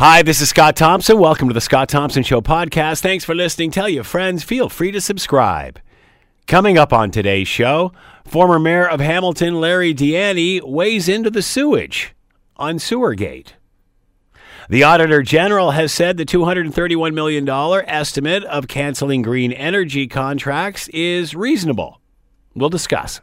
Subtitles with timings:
[0.00, 1.18] Hi, this is Scott Thompson.
[1.18, 3.02] Welcome to the Scott Thompson Show podcast.
[3.02, 3.70] Thanks for listening.
[3.70, 4.42] Tell your friends.
[4.42, 5.78] Feel free to subscribe.
[6.46, 7.92] Coming up on today's show,
[8.24, 12.14] former Mayor of Hamilton Larry Di Ianni weighs into the sewage
[12.56, 13.48] on Sewergate.
[14.70, 17.46] The Auditor General has said the $231 million
[17.86, 22.00] estimate of canceling green energy contracts is reasonable.
[22.54, 23.20] We'll discuss.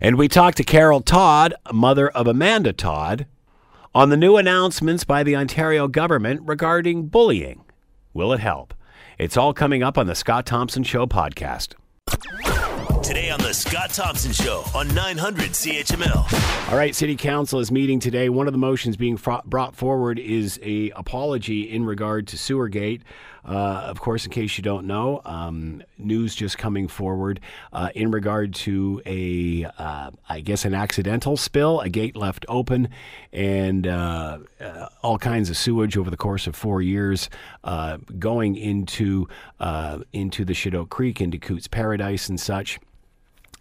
[0.00, 3.26] And we talked to Carol Todd, mother of Amanda Todd,
[3.94, 7.64] on the new announcements by the Ontario government regarding bullying.
[8.12, 8.74] Will it help?
[9.18, 11.74] It's all coming up on the Scott Thompson Show podcast.
[13.02, 16.70] Today on the Scott Thompson Show on 900 CHML.
[16.70, 18.28] All right, City Council is meeting today.
[18.28, 23.00] One of the motions being brought forward is a apology in regard to Sewergate.
[23.48, 27.40] Uh, of course, in case you don't know, um, news just coming forward
[27.72, 32.90] uh, in regard to a, uh, I guess, an accidental spill, a gate left open,
[33.32, 37.30] and uh, uh, all kinds of sewage over the course of four years
[37.64, 39.26] uh, going into
[40.12, 42.78] into the Chedoke Creek, into Cootes Paradise, and such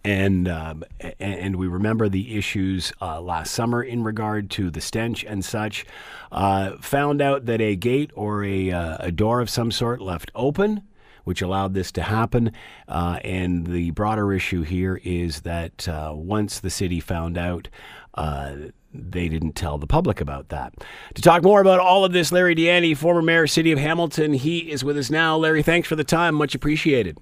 [0.07, 0.85] and um,
[1.19, 5.85] and we remember the issues uh, last summer in regard to the stench and such.
[6.31, 10.31] Uh, found out that a gate or a, uh, a door of some sort left
[10.33, 10.81] open,
[11.25, 12.53] which allowed this to happen.
[12.87, 17.67] Uh, and the broader issue here is that uh, once the city found out.
[18.13, 18.55] Uh,
[18.93, 20.73] they didn't tell the public about that.
[21.13, 23.77] To talk more about all of this, Larry Di Ianni, former mayor, of City of
[23.77, 25.37] Hamilton, he is with us now.
[25.37, 26.33] Larry, thanks for the time.
[26.33, 27.19] Much appreciated.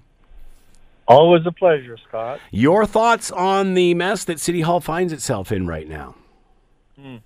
[1.08, 2.40] Always a pleasure, Scott.
[2.50, 6.16] Your thoughts on the mess that City Hall finds itself in right now?
[7.00, 7.16] Hmm.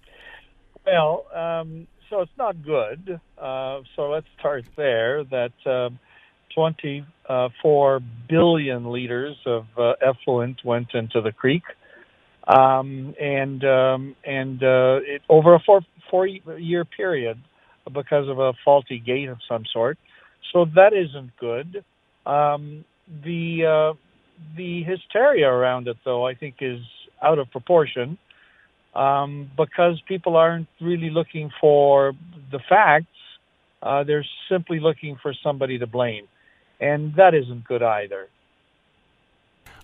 [0.84, 3.20] Well, um, so it's not good.
[3.38, 5.24] Uh, so let's start there.
[5.24, 5.98] That um,
[6.54, 11.62] 24 billion liters of uh, effluent went into the creek,
[12.48, 17.40] um, and um, and uh, it, over a four four year period
[17.92, 19.98] because of a faulty gate of some sort.
[20.52, 21.84] So that isn't good.
[22.26, 22.84] Um,
[23.24, 23.94] the uh,
[24.56, 26.80] the hysteria around it, though, I think is
[27.22, 28.18] out of proportion
[28.94, 32.12] um, because people aren't really looking for
[32.50, 33.06] the facts.
[33.82, 36.26] Uh, they're simply looking for somebody to blame,
[36.80, 38.28] and that isn't good either.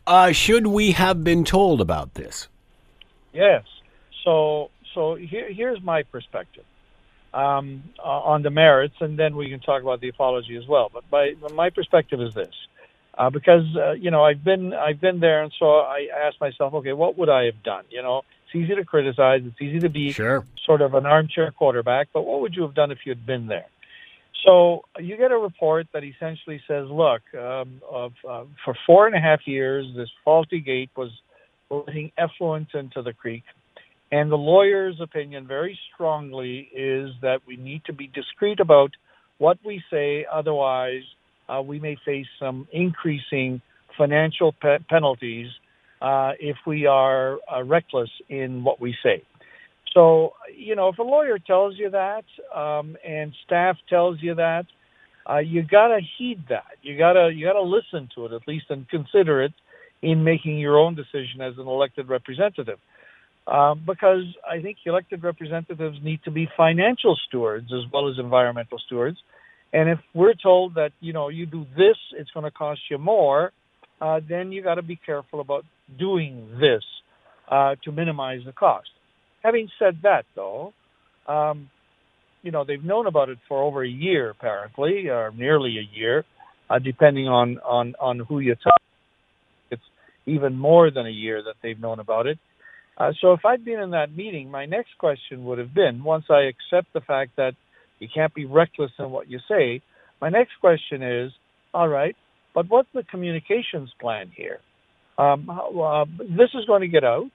[0.06, 2.48] Uh, should we have been told about this?
[3.32, 3.64] Yes.
[4.24, 6.64] So, so here, here's my perspective
[7.32, 10.90] um, on the merits, and then we can talk about the apology as well.
[10.92, 12.54] But my my perspective is this:
[13.16, 16.74] uh, because uh, you know I've been I've been there, and so I asked myself,
[16.74, 17.84] okay, what would I have done?
[17.90, 20.44] You know, it's easy to criticize, it's easy to be sure.
[20.64, 23.46] sort of an armchair quarterback, but what would you have done if you had been
[23.46, 23.66] there?
[24.44, 29.16] So you get a report that essentially says, look, um, of, uh, for four and
[29.16, 31.10] a half years, this faulty gate was
[31.68, 33.42] letting effluent into the creek.
[34.12, 38.92] And the lawyer's opinion very strongly is that we need to be discreet about
[39.38, 41.02] what we say, otherwise
[41.48, 43.60] uh, we may face some increasing
[43.96, 45.48] financial pe- penalties
[46.02, 49.22] uh, if we are uh, reckless in what we say.
[49.94, 52.24] So, you know, if a lawyer tells you that
[52.54, 54.66] um, and staff tells you that,
[55.28, 56.76] uh, you gotta heed that.
[56.82, 59.52] You gotta you gotta listen to it at least and consider it
[60.02, 62.78] in making your own decision as an elected representative.
[63.46, 68.78] Um, because I think elected representatives need to be financial stewards as well as environmental
[68.78, 69.18] stewards.
[69.76, 72.96] And if we're told that you know you do this, it's going to cost you
[72.96, 73.52] more,
[74.00, 75.66] uh, then you got to be careful about
[75.98, 76.82] doing this
[77.50, 78.88] uh, to minimize the cost.
[79.42, 80.72] Having said that, though,
[81.28, 81.68] um,
[82.42, 86.24] you know they've known about it for over a year, apparently, or nearly a year,
[86.70, 88.80] uh, depending on on on who you talk.
[89.70, 89.82] It's
[90.24, 92.38] even more than a year that they've known about it.
[92.96, 96.24] Uh, so if I'd been in that meeting, my next question would have been: once
[96.30, 97.52] I accept the fact that
[97.98, 99.82] you can't be reckless in what you say.
[100.20, 101.32] My next question is,
[101.74, 102.16] all right,
[102.54, 104.60] but what's the communications plan here?
[105.18, 107.30] Um, uh, this is going to get out.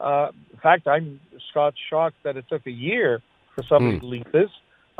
[0.00, 1.20] Uh, in fact, I'm
[1.50, 3.20] Scott shocked that it took a year
[3.54, 4.00] for somebody mm.
[4.00, 4.50] to leak this.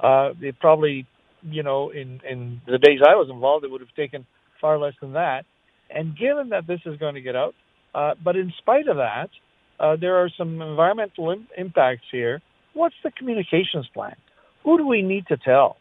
[0.02, 1.06] Uh, it probably,
[1.42, 4.26] you know, in in the days I was involved, it would have taken
[4.60, 5.44] far less than that.
[5.90, 7.54] And given that this is going to get out,
[7.94, 9.30] uh, but in spite of that,
[9.80, 12.42] uh, there are some environmental Im- impacts here.
[12.74, 14.16] What's the communications plan?
[14.68, 15.78] Who do we need to tell?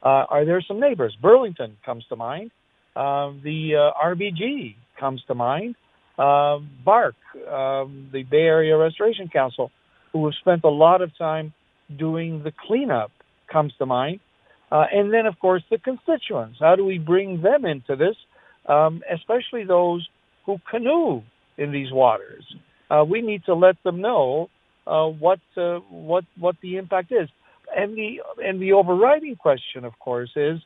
[0.00, 1.16] Uh, are there some neighbors?
[1.20, 2.52] Burlington comes to mind.
[2.94, 5.74] Uh, the uh, RBG comes to mind.
[6.16, 7.16] Uh, BARC,
[7.50, 9.72] um, the Bay Area Restoration Council,
[10.12, 11.52] who have spent a lot of time
[11.98, 13.10] doing the cleanup,
[13.52, 14.20] comes to mind.
[14.70, 16.58] Uh, and then, of course, the constituents.
[16.60, 18.14] How do we bring them into this,
[18.68, 20.08] um, especially those
[20.46, 21.22] who canoe
[21.56, 22.44] in these waters?
[22.88, 24.48] Uh, we need to let them know
[24.86, 25.40] uh, what
[25.90, 27.28] what what the impact is
[27.78, 30.60] and the and the overriding question, of course, is,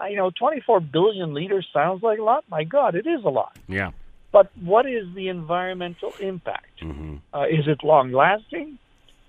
[0.00, 2.44] uh, you know, 24 billion liters sounds like a lot.
[2.50, 3.56] My God, it is a lot.
[3.68, 3.90] Yeah.
[4.32, 6.80] But what is the environmental impact?
[6.82, 7.16] Mm-hmm.
[7.34, 8.78] Uh, is it long lasting?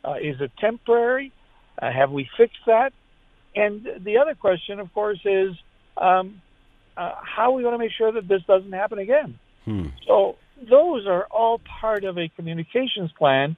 [0.04, 1.32] Uh, is it temporary?
[1.82, 2.94] Uh, have we fixed that?
[3.56, 5.56] And the other question, of course, is
[5.98, 6.42] um,
[6.96, 9.40] uh, how are we going to make sure that this doesn't happen again?
[9.66, 9.88] Hmm.
[10.08, 13.56] So those are all part of a communications plan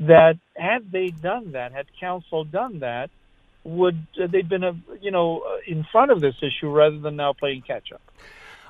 [0.00, 3.10] that had they done that, had council done that,
[3.64, 7.16] would uh, they've been a you know uh, in front of this issue rather than
[7.16, 8.02] now playing catch up.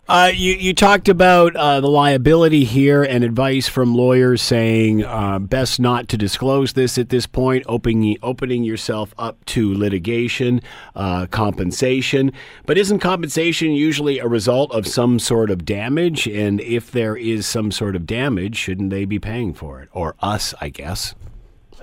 [0.06, 5.39] Uh, you, you talked about uh, the liability here and advice from lawyers saying uh,
[5.39, 10.61] best not to disclose this at this point, opening, opening yourself up to litigation,
[10.95, 12.31] uh, compensation.
[12.67, 16.27] But isn't compensation usually a result of some sort of damage?
[16.27, 19.89] And if there is some sort of damage, shouldn't they be paying for it?
[19.93, 21.15] Or us, I guess.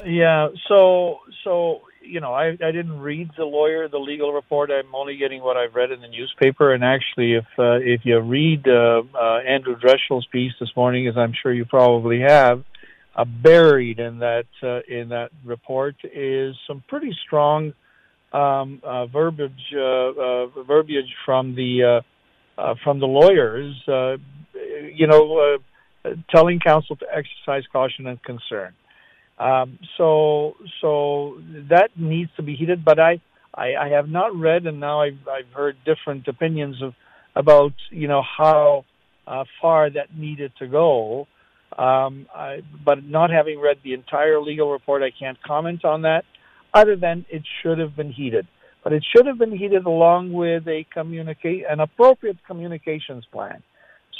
[0.05, 0.49] Yeah.
[0.67, 4.69] So so you know, I, I didn't read the lawyer, the legal report.
[4.69, 6.73] I'm only getting what I've read in the newspaper.
[6.73, 11.15] And actually, if uh, if you read uh, uh, Andrew Dreschel's piece this morning, as
[11.15, 12.65] I'm sure you probably have,
[13.15, 17.73] uh, buried in that uh, in that report is some pretty strong
[18.33, 22.01] um, uh, verbiage uh, uh, verbiage from the
[22.57, 23.73] uh, uh, from the lawyers.
[23.87, 24.17] Uh,
[24.93, 25.57] you know,
[26.05, 28.73] uh, telling council to exercise caution and concern.
[29.41, 32.85] Um, so so that needs to be heated.
[32.85, 33.19] But I,
[33.55, 36.93] I, I have not read, and now I've I've heard different opinions of
[37.35, 38.85] about you know how
[39.25, 41.27] uh, far that needed to go.
[41.75, 46.23] Um, I, but not having read the entire legal report, I can't comment on that.
[46.73, 48.45] Other than it should have been heated,
[48.83, 53.63] but it should have been heated along with a communicate an appropriate communications plan,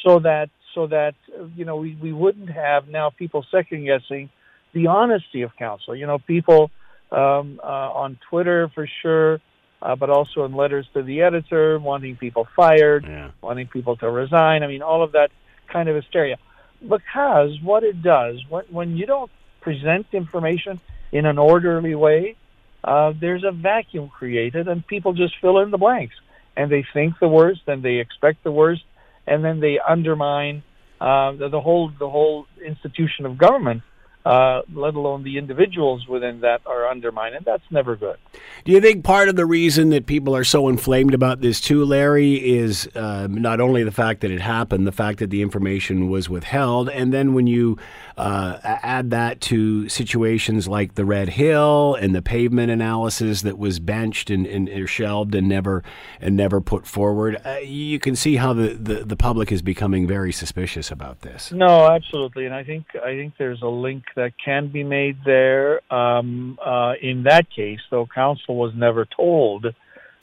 [0.03, 1.13] so that so that
[1.55, 4.31] you know we, we wouldn't have now people second guessing
[4.73, 5.95] the honesty of council.
[5.95, 6.71] You know, people
[7.11, 9.39] um, uh, on Twitter for sure,
[9.81, 13.31] uh, but also in letters to the editor, wanting people fired, Yeah.
[13.41, 14.63] wanting people to resign.
[14.63, 15.29] I mean, all of that
[15.71, 16.37] kind of hysteria.
[16.81, 19.31] Because what it does, when, when you don't
[19.61, 20.79] present information
[21.11, 22.35] in an orderly way,
[22.83, 26.15] uh, there's a vacuum created, and people just fill in the blanks,
[26.57, 28.81] and they think the worst, and they expect the worst,
[29.27, 30.63] and then they undermine
[30.99, 33.81] uh, the, the whole the whole institution of government
[34.25, 38.17] uh, let alone the individuals within that are undermined, and that's never good.
[38.65, 41.83] Do you think part of the reason that people are so inflamed about this too,
[41.83, 46.09] Larry, is um, not only the fact that it happened, the fact that the information
[46.09, 47.77] was withheld, and then when you
[48.17, 53.79] uh, add that to situations like the Red Hill and the pavement analysis that was
[53.79, 55.83] benched and, and or shelved and never
[56.19, 60.05] and never put forward, uh, you can see how the, the, the public is becoming
[60.05, 61.51] very suspicious about this.
[61.51, 65.81] No, absolutely, and I think I think there's a link that can be made there.
[65.93, 69.71] Um, uh, in that case, though, council was never told, uh,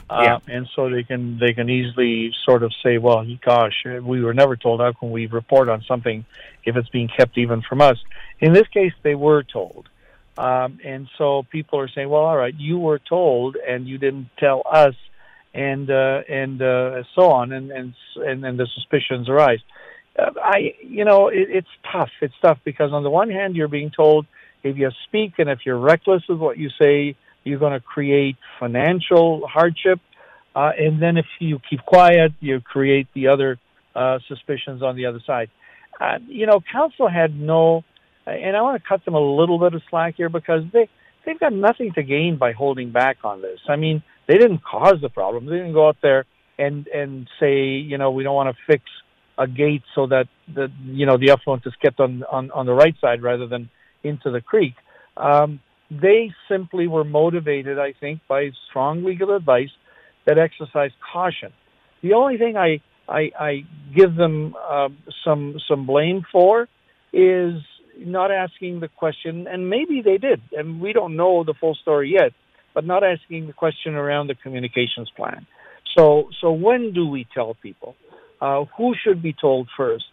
[0.09, 0.39] Yeah.
[0.49, 4.57] and so they can they can easily sort of say, "Well, gosh, we were never
[4.57, 4.81] told.
[4.81, 6.25] How can we report on something
[6.65, 7.99] if it's being kept even from us?"
[8.41, 9.89] In this case, they were told,
[10.37, 14.31] um, and so people are saying, "Well, all right, you were told, and you didn't
[14.39, 14.95] tell us."
[15.55, 19.61] And uh, and uh, so on, and and and, and the suspicions arise
[20.19, 22.11] I, you know, it, it's tough.
[22.21, 24.27] It's tough because on the one hand, you're being told
[24.63, 28.37] if you speak and if you're reckless with what you say, you're going to create
[28.59, 30.01] financial hardship.
[30.55, 33.59] Uh, and then if you keep quiet, you create the other
[33.95, 35.51] uh, suspicions on the other side.
[36.01, 37.85] Uh, you know, council had no,
[38.27, 40.89] and I want to cut them a little bit of slack here because they
[41.25, 43.59] they've got nothing to gain by holding back on this.
[43.69, 45.47] I mean, they didn't cause the problem.
[45.47, 46.25] They didn't go out there
[46.59, 48.85] and and say, you know, we don't want to fix
[49.39, 52.75] a gate so that the you know the effluent is kept on on, on the
[52.75, 53.71] right side rather than
[54.03, 54.75] into the creek.
[55.17, 59.71] Um, they simply were motivated, I think, by strong legal advice
[60.27, 61.53] that exercised caution.
[62.03, 63.65] The only thing I I, I
[63.95, 64.89] give them uh,
[65.25, 66.69] some some blame for
[67.13, 67.55] is
[67.99, 72.13] not asking the question, and maybe they did, and we don't know the full story
[72.13, 72.33] yet,
[72.75, 75.47] but not asking the question around the communications plan.
[75.97, 77.97] So so when do we tell people?
[78.41, 80.05] Uh, who should be told first?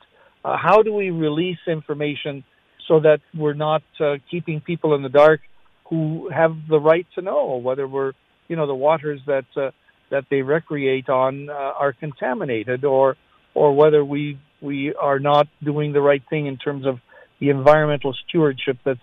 [0.44, 2.44] Uh, how do we release information
[2.88, 5.42] so that we're not uh, keeping people in the dark
[5.90, 8.14] who have the right to know whether we're,
[8.48, 9.72] you know, the waters that uh,
[10.12, 13.16] that they recreate on uh, are contaminated, or
[13.54, 17.00] or whether we we are not doing the right thing in terms of
[17.40, 19.00] the environmental stewardship that's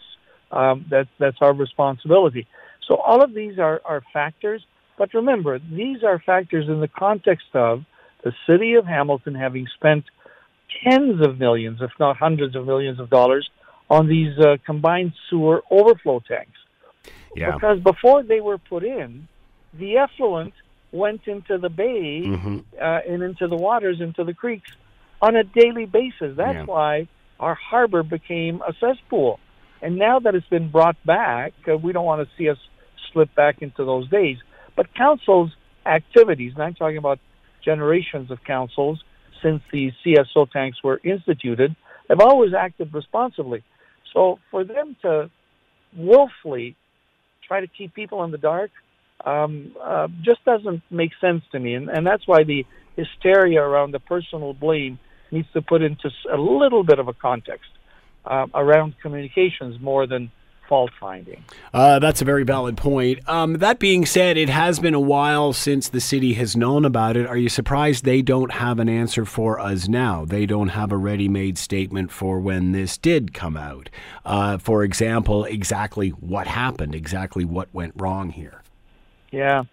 [0.50, 2.47] um, that that's our responsibility.
[2.88, 4.64] So all of these are, are factors,
[4.99, 7.85] but remember these are factors in the context of
[8.25, 10.05] the city of Hamilton having spent
[10.85, 13.49] tens of millions, if not hundreds of millions of dollars
[13.91, 16.59] on these uh, combined sewer overflow tanks.
[17.35, 17.55] Yeah.
[17.55, 19.29] Because before they were put in,
[19.79, 20.55] the effluent
[20.93, 24.69] went into the bay hmm uh, and into the waters, into the creeks
[25.21, 26.37] on a daily basis.
[26.37, 26.64] That's Yeah.
[26.64, 29.38] why our harbor became a cesspool.
[29.83, 32.59] And now that it's been brought back, uh, we don't want to see us
[33.12, 34.38] slip back into those days.
[34.76, 35.50] But councils'
[35.85, 37.19] activities, and I'm talking about
[37.64, 39.02] generations of councils
[39.42, 41.75] since the CSO tanks were instituted,
[42.09, 43.62] have always acted responsibly.
[44.12, 45.31] So for them to
[45.97, 46.76] willfully
[47.47, 48.71] try to keep people in the dark
[49.25, 52.64] um, uh, just doesn't make sense to me, and, and that's why the
[52.97, 54.99] hysteria around the personal blame
[55.31, 57.71] needs to put into a little bit of a context
[58.25, 60.31] uh, around communications more than
[60.73, 61.45] fault finding.
[61.75, 63.21] Uh, that's a very valid point.
[63.29, 67.14] Um, that being said, it has been a while since the city has known about
[67.14, 67.26] it.
[67.26, 70.25] Are you surprised they don't have an answer for us now?
[70.25, 73.91] They don't have a ready made statement for when this did come out.
[74.25, 78.62] Uh, for example, exactly what happened, exactly what went wrong here.
[79.31, 79.64] Yeah.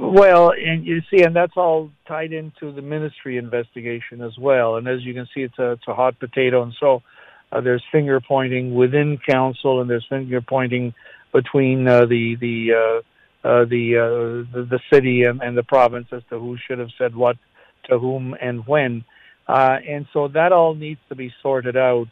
[0.00, 4.74] Well, and you see, and that's all tied into the ministry investigation as well.
[4.74, 6.64] And as you can see, it's a, it's a hot potato.
[6.64, 7.02] And so
[7.50, 10.94] uh, there's finger pointing within council, and there's finger pointing
[11.32, 16.08] between uh, the the uh, uh, the, uh, the the city and, and the province
[16.12, 17.36] as to who should have said what
[17.84, 19.04] to whom and when.
[19.46, 22.08] Uh, and so that all needs to be sorted out.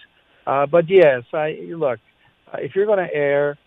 [0.46, 2.00] But yes, I look.
[2.54, 3.58] If you're going to err,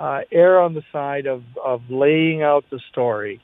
[0.00, 3.40] err on the side of, of laying out the story,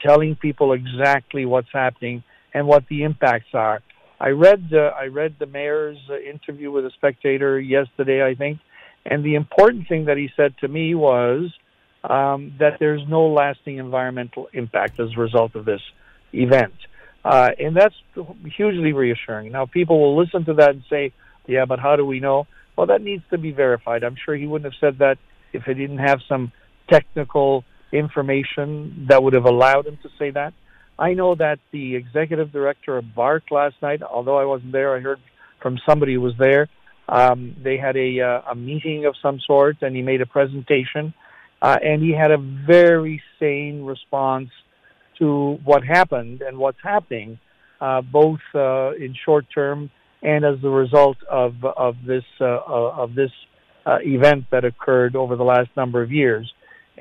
[0.00, 3.82] telling people exactly what's happening and what the impacts are.
[4.20, 8.58] I read uh, I read the mayor's uh, interview with a spectator yesterday, I think,
[9.06, 11.50] and the important thing that he said to me was
[12.04, 15.80] um, that there's no lasting environmental impact as a result of this
[16.34, 16.74] event,
[17.24, 17.94] uh, and that's
[18.56, 19.52] hugely reassuring.
[19.52, 21.12] Now, people will listen to that and say,
[21.46, 22.46] "Yeah, but how do we know?"
[22.76, 24.04] Well, that needs to be verified.
[24.04, 25.16] I'm sure he wouldn't have said that
[25.52, 26.52] if he didn't have some
[26.90, 30.52] technical information that would have allowed him to say that.
[31.00, 35.00] I know that the executive director of BARC last night, although I wasn't there, I
[35.00, 35.18] heard
[35.62, 36.68] from somebody who was there.
[37.08, 41.14] Um, they had a, uh, a meeting of some sort, and he made a presentation,
[41.62, 44.50] uh, and he had a very sane response
[45.18, 47.38] to what happened and what's happening,
[47.80, 49.90] uh, both uh, in short term
[50.22, 53.30] and as a result of of this uh, of this
[53.86, 56.52] uh, event that occurred over the last number of years.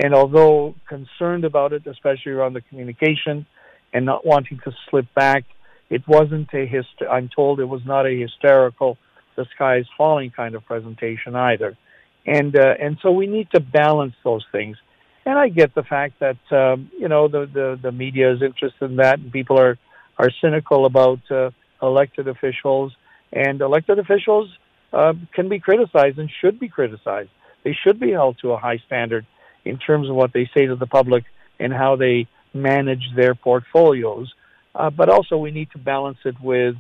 [0.01, 3.45] And although concerned about it, especially around the communication
[3.93, 5.45] and not wanting to slip back,
[5.89, 8.97] it wasn't a hyst- I'm told it was not a hysterical,
[9.35, 11.77] the sky is falling kind of presentation either.
[12.25, 14.77] And uh, and so we need to balance those things.
[15.25, 18.91] And I get the fact that um, you know the, the the media is interested
[18.91, 19.77] in that, and people are
[20.17, 22.91] are cynical about uh, elected officials,
[23.31, 24.49] and elected officials
[24.91, 27.29] uh, can be criticized and should be criticized.
[27.63, 29.25] They should be held to a high standard
[29.65, 31.23] in terms of what they say to the public
[31.59, 34.33] and how they manage their portfolios.
[34.75, 36.75] Uh, but also, we need to balance it with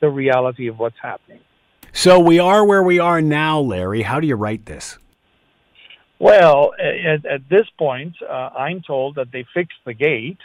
[0.00, 1.40] the reality of what's happening.
[1.92, 4.02] So we are where we are now, Larry.
[4.02, 4.98] How do you right this?
[6.18, 10.38] Well, at, at this point, uh, I'm told that they fixed the gate.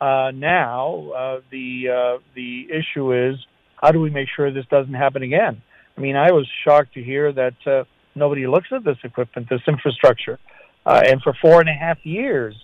[0.00, 3.36] Uh, now, uh, the uh, the issue is
[3.76, 5.60] how do we make sure this doesn't happen again?
[5.96, 7.84] I mean, I was shocked to hear that uh,
[8.14, 10.38] nobody looks at this equipment, this infrastructure,
[10.86, 12.54] uh, and for four and a half years,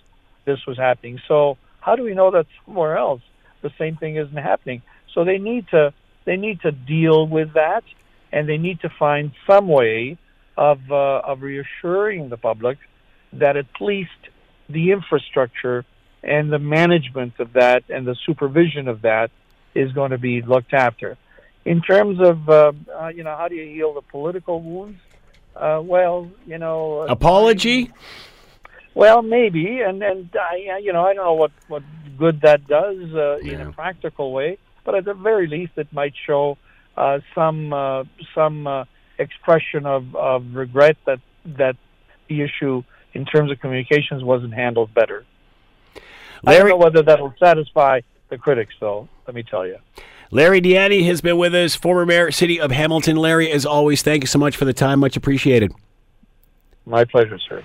[0.45, 1.19] this was happening.
[1.27, 3.21] So, how do we know that somewhere else
[3.61, 4.81] the same thing isn't happening?
[5.13, 5.93] So they need to
[6.25, 7.83] they need to deal with that,
[8.31, 10.17] and they need to find some way
[10.57, 12.77] of uh, of reassuring the public
[13.33, 14.11] that at least
[14.69, 15.85] the infrastructure
[16.23, 19.29] and the management of that and the supervision of that
[19.73, 21.17] is going to be looked after.
[21.65, 24.99] In terms of uh, uh, you know how do you heal the political wounds?
[25.55, 27.91] Uh, well, you know, Apology?
[28.95, 31.83] Well, maybe, and and I, you know, I don't know what what
[32.17, 36.13] good that does uh, in a practical way, but at the very least, it might
[36.25, 36.57] show
[36.95, 38.85] uh, some uh, some uh,
[39.19, 41.19] expression of, of regret that
[41.57, 41.75] that
[42.29, 42.83] the issue
[43.13, 45.25] in terms of communications wasn't handled better.
[46.47, 49.09] I don't know whether that'll satisfy the critics, though.
[49.27, 49.77] Let me tell you.
[50.31, 53.15] Larry Di Ianni has been with us, former mayor, city of Hamilton.
[53.15, 54.99] Larry, as always, thank you so much for the time.
[54.99, 55.73] Much appreciated.
[56.85, 57.63] My pleasure, sir.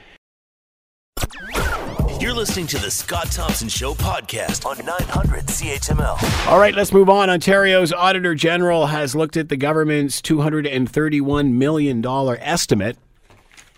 [2.21, 6.49] You're listening to the Scott Thompson Show podcast on 900 CHML.
[6.49, 7.31] All right, let's move on.
[7.31, 12.99] Ontario's Auditor General has looked at the government's $231 million estimate,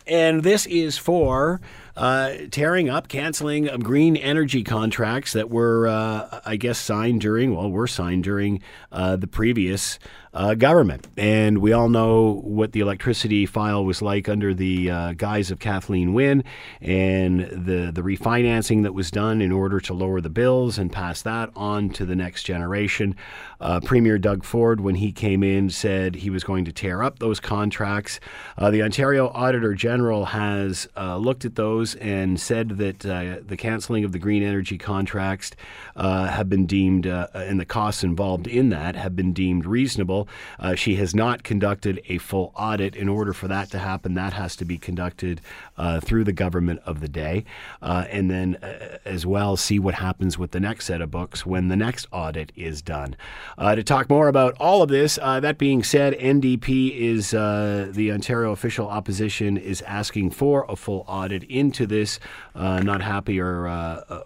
[0.08, 1.60] and this is for
[1.96, 7.54] uh, tearing up, canceling of green energy contracts that were, uh, I guess, signed during,
[7.54, 10.00] well, were signed during uh, the previous
[10.34, 11.06] uh, government.
[11.16, 15.58] And we all know what the electricity file was like under the uh, guise of
[15.58, 16.42] Kathleen Wynne
[16.80, 21.22] and the, the refinancing that was done in order to lower the bills and pass
[21.22, 23.14] that on to the next generation.
[23.60, 27.18] Uh, Premier Doug Ford, when he came in, said he was going to tear up
[27.18, 28.18] those contracts.
[28.56, 33.56] Uh, the Ontario Auditor General has uh, looked at those and said that uh, the
[33.56, 35.52] canceling of the green energy contracts
[35.94, 40.21] have been deemed, and the costs involved in that have been deemed reasonable.
[40.58, 42.96] Uh, she has not conducted a full audit.
[42.96, 45.40] In order for that to happen, that has to be conducted
[45.76, 47.44] uh, through the government of the day,
[47.80, 51.44] uh, and then uh, as well see what happens with the next set of books
[51.46, 53.16] when the next audit is done.
[53.58, 58.10] Uh, to talk more about all of this, uh, that being said, NDP is the
[58.12, 62.20] Ontario official opposition is asking for a full audit into this.
[62.54, 63.66] not happy or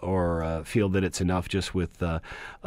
[0.01, 2.01] or feel that it's enough just with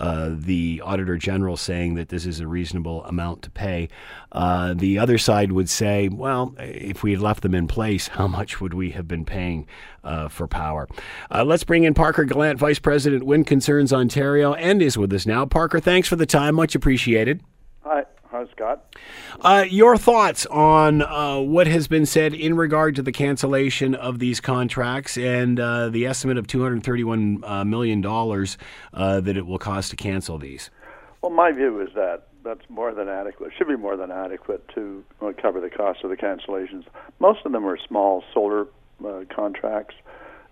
[0.00, 3.88] the auditor general saying that this is a reasonable amount to pay.
[4.32, 8.26] Uh, the other side would say, well, if we had left them in place, how
[8.26, 9.66] much would we have been paying
[10.02, 10.88] uh, for power?
[11.30, 15.26] Uh, let's bring in Parker Gallant, Vice President, Wind Concerns Ontario, and is with us
[15.26, 15.44] now.
[15.44, 16.54] Parker, thanks for the time.
[16.54, 17.42] Much appreciated.
[17.82, 18.04] Hi.
[18.30, 18.84] Hi, Scott.
[19.40, 24.20] Uh, your thoughts on uh, what has been said in regard to the cancellation of
[24.20, 29.90] these contracts and uh, the estimate of $231 uh, million uh, that it will cost
[29.90, 30.70] to cancel these?
[31.22, 33.50] Well, my view is that that's more than adequate.
[33.58, 36.84] Should be more than adequate to uh, cover the cost of the cancellations.
[37.18, 38.68] Most of them are small solar
[39.04, 39.96] uh, contracts,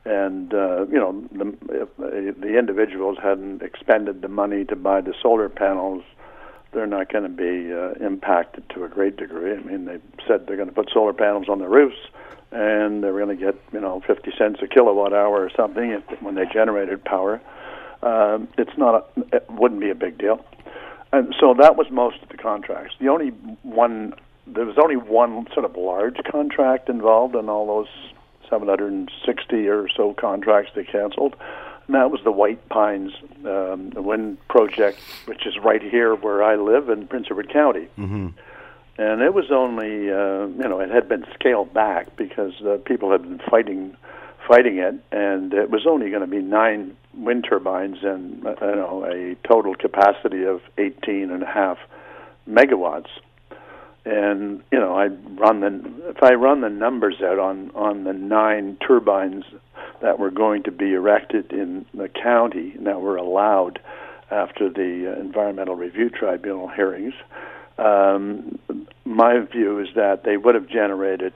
[0.05, 5.15] and uh, you know the, if the individuals hadn't expended the money to buy the
[5.23, 6.03] solar panels,
[6.73, 9.53] they're not going to be uh, impacted to a great degree.
[9.55, 11.97] I mean, they said they're going to put solar panels on the roofs,
[12.53, 16.23] and they're going to get you know 50 cents a kilowatt hour or something if,
[16.23, 17.41] when they generated power.
[18.03, 20.45] Uh, it's not a, it wouldn't be a big deal.
[21.13, 22.95] And so that was most of the contracts.
[23.01, 23.29] The only
[23.63, 24.15] one,
[24.47, 27.89] there was only one sort of large contract involved in all those
[28.51, 31.35] 760 or so contracts they canceled.
[31.89, 33.13] And that was the White Pines
[33.45, 37.89] um, wind project, which is right here where I live in Prince Edward County.
[37.99, 38.29] Mm-hmm.
[38.99, 43.11] And it was only, uh, you know, it had been scaled back because uh, people
[43.11, 43.97] had been fighting
[44.47, 48.77] fighting it, and it was only going to be nine wind turbines and uh, you
[48.77, 51.79] know a total capacity of 18 and a half
[52.49, 53.09] megawatts.
[54.09, 58.15] And you know, I run the if I run the numbers out on on the
[58.15, 59.45] nine turbines
[60.01, 63.81] that were going to be erected in the county that were allowed
[64.31, 67.13] after the environmental review tribunal hearings.
[67.77, 68.59] Um,
[69.05, 71.35] my view is that they would have generated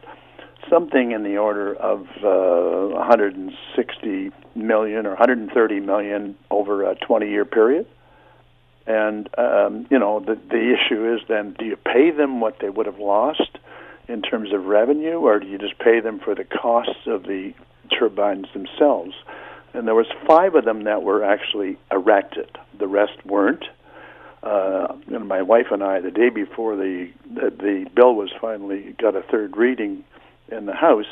[0.71, 7.45] something in the order of uh, 160 million or 130 million over a 20 year
[7.45, 7.87] period.
[8.87, 12.69] And um, you know the the issue is then do you pay them what they
[12.69, 13.59] would have lost
[14.09, 17.55] in terms of revenue, or do you just pay them for the costs of the
[17.97, 19.15] turbines themselves?
[19.75, 22.51] And there was five of them that were actually erected.
[22.79, 23.65] The rest weren't.
[24.43, 28.95] Uh, and my wife and I, the day before the, the the bill was finally
[28.99, 30.05] got a third reading,
[30.53, 31.07] in the house,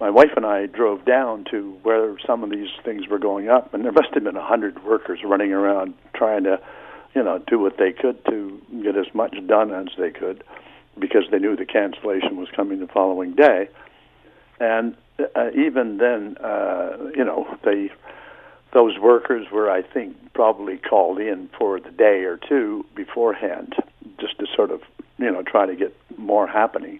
[0.00, 3.72] my wife and I drove down to where some of these things were going up,
[3.72, 6.60] and there must have been a hundred workers running around trying to,
[7.14, 10.42] you know, do what they could to get as much done as they could,
[10.98, 13.68] because they knew the cancellation was coming the following day,
[14.60, 14.96] and
[15.34, 17.90] uh, even then, uh, you know, they
[18.72, 23.74] those workers were, I think, probably called in for the day or two beforehand,
[24.18, 24.80] just to sort of,
[25.18, 26.98] you know, try to get more happening.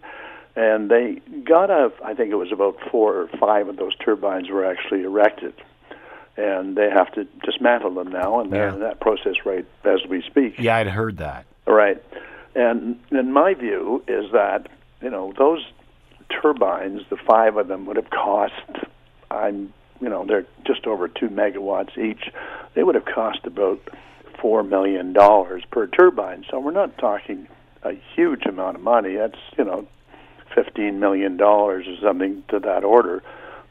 [0.54, 4.50] And they got a I think it was about four or five of those turbines
[4.50, 5.54] were actually erected,
[6.36, 8.74] and they have to dismantle them now, and they're yeah.
[8.74, 10.54] in that process right as we speak.
[10.58, 11.46] Yeah, I'd heard that.
[11.66, 12.02] Right,
[12.54, 14.68] and in my view is that
[15.00, 15.64] you know those
[16.42, 18.54] turbines, the five of them would have cost.
[19.30, 22.30] I'm you know they're just over two megawatts each.
[22.74, 23.80] They would have cost about
[24.40, 26.44] four million dollars per turbine.
[26.50, 27.46] So we're not talking
[27.82, 29.16] a huge amount of money.
[29.16, 29.86] That's you know
[30.54, 33.22] fifteen million dollars or something to that order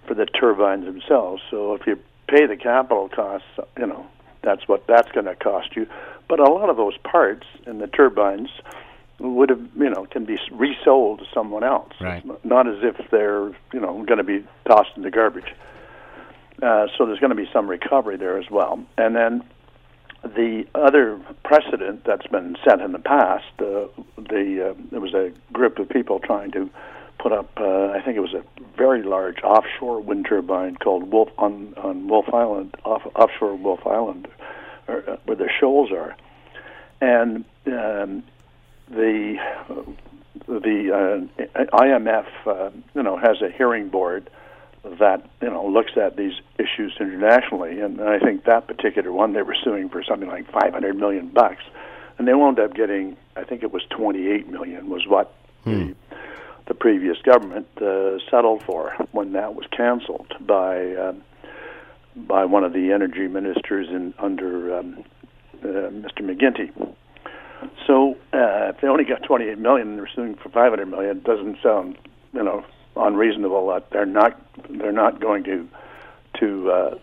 [0.07, 1.41] for the turbines themselves.
[1.49, 1.99] So if you
[2.31, 4.07] pay the capital costs, you know
[4.41, 5.85] that's what that's going to cost you.
[6.27, 8.49] But a lot of those parts in the turbines
[9.19, 11.93] would have you know can be resold to someone else.
[11.99, 12.23] Right.
[12.45, 15.53] Not as if they're you know going to be tossed in the garbage.
[16.61, 18.83] Uh, so there's going to be some recovery there as well.
[18.97, 19.43] And then
[20.23, 25.31] the other precedent that's been set in the past, uh, the uh, there was a
[25.51, 26.69] group of people trying to
[27.21, 28.43] put up, uh, I think it was a
[28.75, 34.27] very large offshore wind turbine called Wolf on on Wolfe Island, off, offshore Wolfe Island,
[34.87, 36.15] or, uh, where the shoals are,
[36.99, 38.23] and um,
[38.89, 39.37] the
[40.47, 44.29] the uh, IMF, uh, you know, has a hearing board
[44.83, 49.43] that you know looks at these issues internationally, and I think that particular one they
[49.43, 51.63] were suing for something like 500 million bucks,
[52.17, 55.71] and they wound up getting, I think it was 28 million was what hmm.
[55.71, 55.95] the
[56.71, 61.21] the previous government uh, settled for when that was canceled by um,
[62.15, 65.03] by one of the energy ministers in under um,
[65.63, 66.21] uh, Mr.
[66.21, 66.71] McGuinty.
[67.85, 71.23] So uh, if they only got 28 million and they're suing for 500 million, it
[71.25, 71.97] doesn't sound,
[72.33, 72.63] you know,
[72.95, 75.67] unreasonable that they're not they're not going to
[76.39, 76.97] to uh,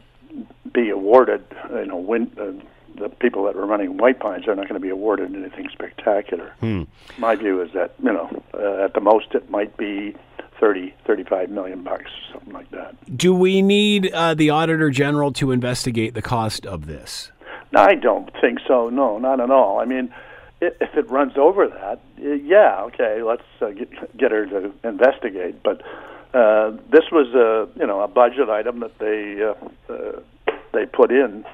[0.72, 2.32] be awarded, you know, win.
[2.40, 2.52] Uh,
[2.98, 6.52] the people that were running White Pines are not going to be awarded anything spectacular.
[6.60, 6.84] Hmm.
[7.18, 10.14] My view is that you know, uh, at the most, it might be
[10.60, 12.94] 30, 35 million bucks, something like that.
[13.16, 17.30] Do we need uh, the Auditor General to investigate the cost of this?
[17.74, 18.88] I don't think so.
[18.88, 19.78] No, not at all.
[19.78, 20.12] I mean,
[20.60, 25.62] if it runs over that, yeah, okay, let's uh, get, get her to investigate.
[25.62, 25.82] But
[26.34, 30.20] uh, this was a you know a budget item that they uh, uh,
[30.72, 31.44] they put in,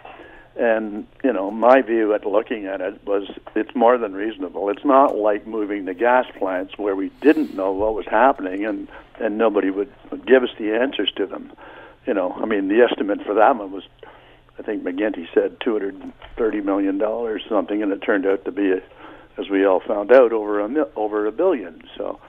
[0.57, 4.69] and you know my view at looking at it was it's more than reasonable.
[4.71, 8.89] It's not like moving the gas plants where we didn't know what was happening and
[9.21, 9.93] and nobody would,
[10.27, 11.53] give us the answers to them.
[12.07, 13.85] You know, I mean the estimate for that one was
[14.59, 16.01] I think McGuinty said two hundred
[16.37, 18.73] thirty million dollars something, and it turned out to be,
[19.37, 21.83] as we all found out, over a over a billion.
[21.97, 22.21] So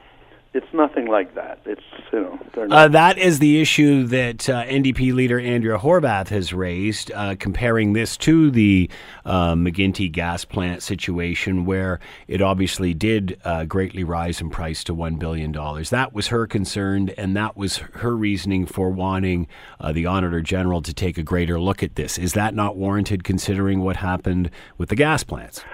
[0.56, 1.60] it's nothing like that.
[1.66, 1.82] It's
[2.14, 7.12] you know uh, that is the issue that uh, NDP leader Andrea Horwath has raised,
[7.12, 8.90] uh, comparing this to the
[9.26, 14.94] uh, McGuinty gas plant situation, where it obviously did uh, greatly rise in price to
[14.94, 15.90] one billion dollars.
[15.90, 19.48] That was her concern, and that was her reasoning for wanting
[19.82, 22.18] uh, the Auditor General to take a greater look at this.
[22.18, 25.66] Is that not warranted, considering what happened with the gas plants?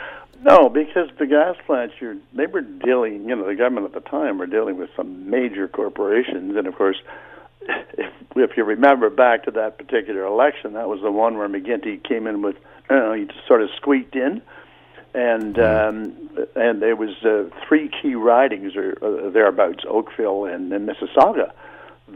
[0.43, 4.10] No, because the gas plants, you're, they were dealing, you know, the government at the
[4.10, 6.56] time were dealing with some major corporations.
[6.56, 6.97] And of course,
[7.62, 12.04] if, if you remember back to that particular election, that was the one where McGuinty
[12.04, 12.56] came in with,
[12.89, 14.41] you know, he just sort of squeaked in.
[15.13, 15.89] And mm-hmm.
[15.89, 21.51] um, and there was uh, three key ridings or uh, thereabouts, Oakville and, and Mississauga,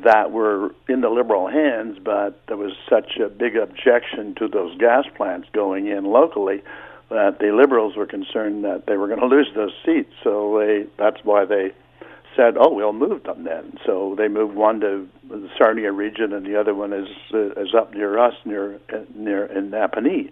[0.03, 4.75] that were in the liberal hands, but there was such a big objection to those
[4.77, 6.63] gas plants going in locally
[7.09, 10.11] that the Liberals were concerned that they were going to lose those seats.
[10.23, 11.71] So they that's why they
[12.35, 16.45] said, "Oh, we'll move them then." So they moved one to the Sarnia region, and
[16.45, 18.79] the other one is uh, is up near us, near
[19.13, 20.31] near in Napanee,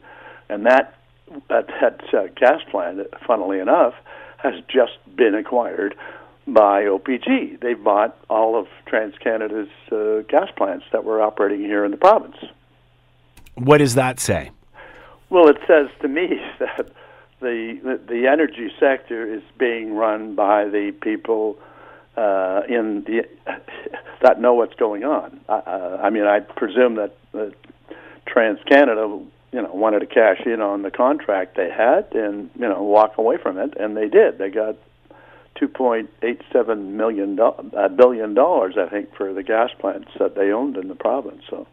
[0.50, 0.96] and that
[1.50, 3.94] that, that uh, gas plant, funnily enough,
[4.38, 5.96] has just been acquired
[6.46, 7.62] by OPG.
[7.62, 12.36] They bought all of TransCanada's uh, gas plants that were operating here in the province.
[13.56, 14.52] What does that say?
[15.30, 16.92] Well, it says to me that
[17.42, 21.58] the the energy sector is being run by the people
[22.16, 23.28] uh, in the
[24.22, 25.40] that know what's going on.
[25.50, 27.50] Uh, I mean, I presume that uh,
[28.28, 32.82] TransCanada, you know, wanted to cash in on the contract they had and you know
[32.82, 34.38] walk away from it, and they did.
[34.38, 34.76] They got
[35.56, 37.40] two point eight seven million
[37.96, 41.44] billion dollars, I think, for the gas plants that they owned in the province.
[41.50, 41.68] So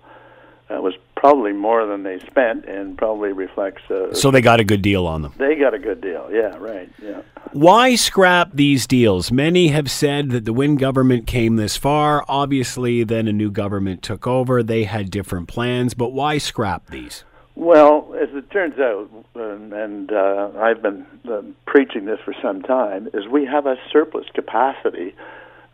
[0.68, 3.82] uh, was probably more than they spent and probably reflects.
[3.90, 5.34] Uh, so they got a good deal on them.
[5.36, 6.30] They got a good deal.
[6.32, 6.90] Yeah, right.
[7.00, 7.20] Yeah.
[7.52, 9.30] Why scrap these deals?
[9.30, 12.24] Many have said that the Wynne government came this far.
[12.26, 14.62] Obviously, then a new government took over.
[14.62, 17.24] They had different plans, but why scrap these?
[17.54, 22.62] Well, as it turns out, and, and uh, I've been uh, preaching this for some
[22.62, 25.14] time, is we have a surplus capacity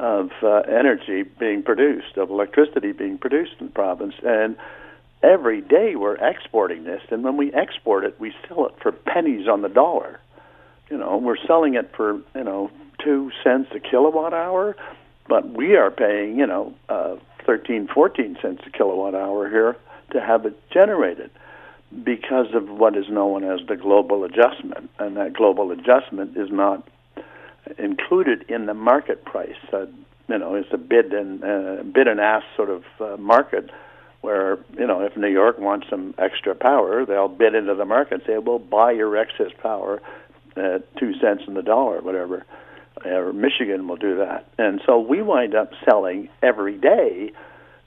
[0.01, 4.57] of uh, energy being produced, of electricity being produced in the province, and
[5.27, 9.49] every day we're exporting this, and when we export it, we sell it for pennies
[9.49, 10.21] on the dollar.
[10.91, 12.71] You know, we're selling it for you know
[13.03, 14.77] two cents a kilowatt hour,
[15.29, 19.77] but we are paying you know uh, thirteen, fourteen cents a kilowatt hour here
[20.13, 21.31] to have it generated
[22.05, 26.87] because of what is known as the global adjustment, and that global adjustment is not
[27.79, 29.57] included in the market price.
[29.73, 29.87] Uh,
[30.29, 33.71] you know, it's a bid and uh, bid and ask sort of uh, market
[34.27, 38.15] where you know if New York wants some extra power, they'll bid into the market
[38.15, 40.03] and say, "We'll buy your excess power
[40.57, 42.45] at two cents in the dollar, whatever."
[43.05, 47.31] Or Michigan will do that, and so we wind up selling every day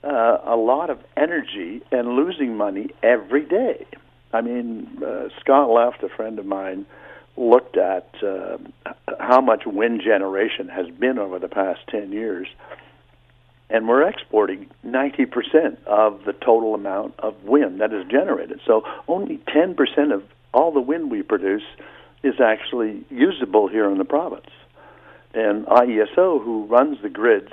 [0.02, 3.84] uh, a lot of energy and losing money every day.
[4.32, 6.86] I mean, uh, Scott Luft, a friend of mine,
[7.36, 8.56] looked at uh,
[9.18, 12.48] how much wind generation has been over the past ten years
[13.70, 18.60] and we're exporting 90% of the total amount of wind that is generated.
[18.66, 21.62] So only 10% of all the wind we produce
[22.22, 24.50] is actually usable here in the province.
[25.32, 27.52] And IESO, who runs the grids,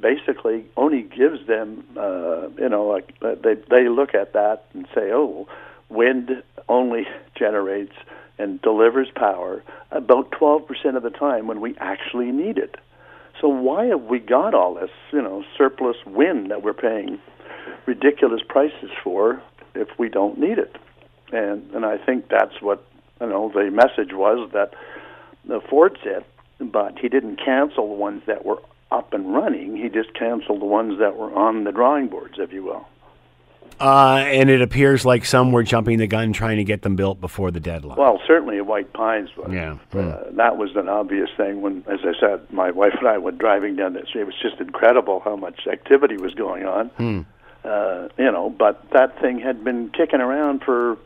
[0.00, 4.86] basically only gives them, uh, you know, like uh, they they look at that and
[4.94, 5.46] say, oh,
[5.90, 7.06] wind only
[7.38, 7.92] generates
[8.38, 12.76] and delivers power about 12% of the time when we actually need it.
[13.42, 17.18] So why have we got all this, you know, surplus wind that we're paying
[17.86, 19.42] ridiculous prices for
[19.74, 20.76] if we don't need it?
[21.32, 22.86] And and I think that's what
[23.20, 24.74] you know the message was that
[25.52, 26.24] uh, Ford said,
[26.60, 29.76] but he didn't cancel the ones that were up and running.
[29.76, 32.86] He just canceled the ones that were on the drawing boards, if you will.
[33.80, 37.20] Uh, and it appears like some were jumping the gun trying to get them built
[37.20, 37.98] before the deadline.
[37.98, 39.50] Well, certainly White Pines was.
[39.52, 39.78] Yeah.
[39.92, 43.38] Uh, that was an obvious thing when, as I said, my wife and I went
[43.38, 44.22] driving down the street.
[44.22, 46.88] It was just incredible how much activity was going on.
[46.88, 47.20] Hmm.
[47.64, 50.98] Uh, you know, but that thing had been kicking around for,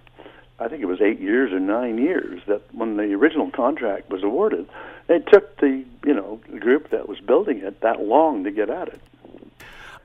[0.58, 2.40] I think it was eight years or nine years.
[2.46, 4.66] That when the original contract was awarded,
[5.08, 8.70] it took the you know the group that was building it that long to get
[8.70, 9.00] at it.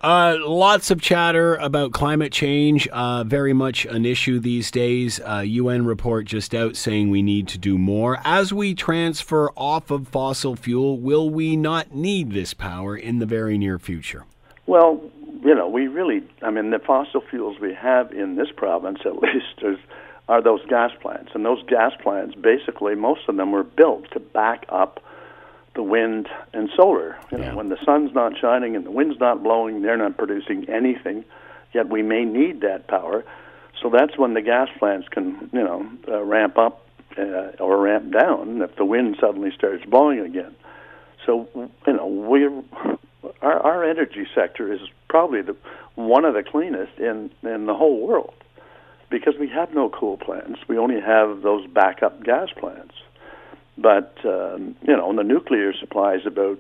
[0.01, 2.87] Uh, lots of chatter about climate change.
[2.87, 5.19] Uh, very much an issue these days.
[5.19, 8.19] Uh, UN report just out saying we need to do more.
[8.25, 13.27] As we transfer off of fossil fuel, will we not need this power in the
[13.27, 14.25] very near future?
[14.65, 14.99] Well,
[15.43, 19.15] you know, we really, I mean, the fossil fuels we have in this province, at
[19.21, 19.77] least, is,
[20.27, 21.31] are those gas plants.
[21.35, 25.03] And those gas plants, basically, most of them were built to back up
[25.73, 27.17] the wind and solar.
[27.31, 27.55] You know, Yeah.
[27.55, 31.23] when the sun's not shining and the wind's not blowing, they're not producing anything.
[31.73, 33.23] Yet we may need that power.
[33.81, 36.85] So that's when the gas plants can, you know, uh, ramp up
[37.17, 40.55] uh, or ramp down if the wind suddenly starts blowing again.
[41.25, 42.47] So you know, we
[43.41, 45.55] our, our energy sector is probably the
[45.95, 48.33] one of the cleanest in in the whole world
[49.09, 50.59] because we have no coal plants.
[50.67, 52.95] We only have those backup gas plants.
[53.81, 56.59] But um, you know, the nuclear supplies about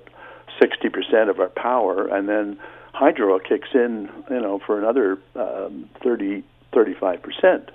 [0.59, 2.59] sixty percent of our power, and then
[2.93, 7.71] hydro kicks in, you know, for another um, 30, 35 percent.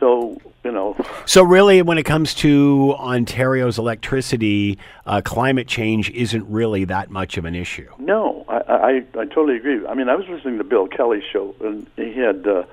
[0.00, 0.96] So you know,
[1.26, 7.36] So, really, when it comes to Ontario's electricity, uh, climate change isn't really that much
[7.36, 7.88] of an issue.
[7.98, 9.86] no, I, I I totally agree.
[9.86, 12.46] I mean, I was listening to Bill Kelly's show, and he had.
[12.46, 12.64] Uh,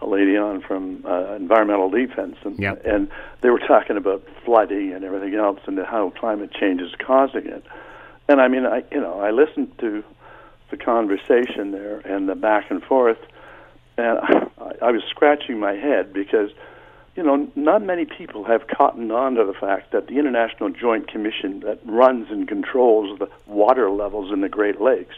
[0.00, 2.84] a lady on from uh, environmental defense, and Yep.
[2.84, 7.46] and they were talking about flooding and everything else, and how climate change is causing
[7.46, 7.64] it.
[8.28, 10.04] And I mean, I you know, I listened to
[10.70, 13.18] the conversation there and the back and forth,
[13.96, 16.50] and I, I was scratching my head because,
[17.16, 21.08] you know, not many people have cottoned on to the fact that the International Joint
[21.08, 25.16] Commission that runs and controls the water levels in the Great Lakes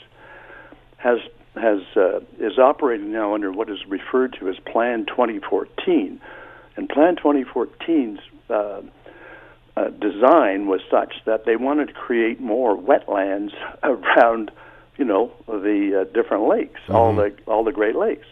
[0.96, 1.18] has
[1.54, 6.20] has uh, is operating now under what is referred to as Plan 2014,
[6.76, 8.80] and Plan 2014's uh,
[9.76, 14.50] uh, design was such that they wanted to create more wetlands around,
[14.96, 18.26] you know, the uh, different lakes, all the all the Great Lakes.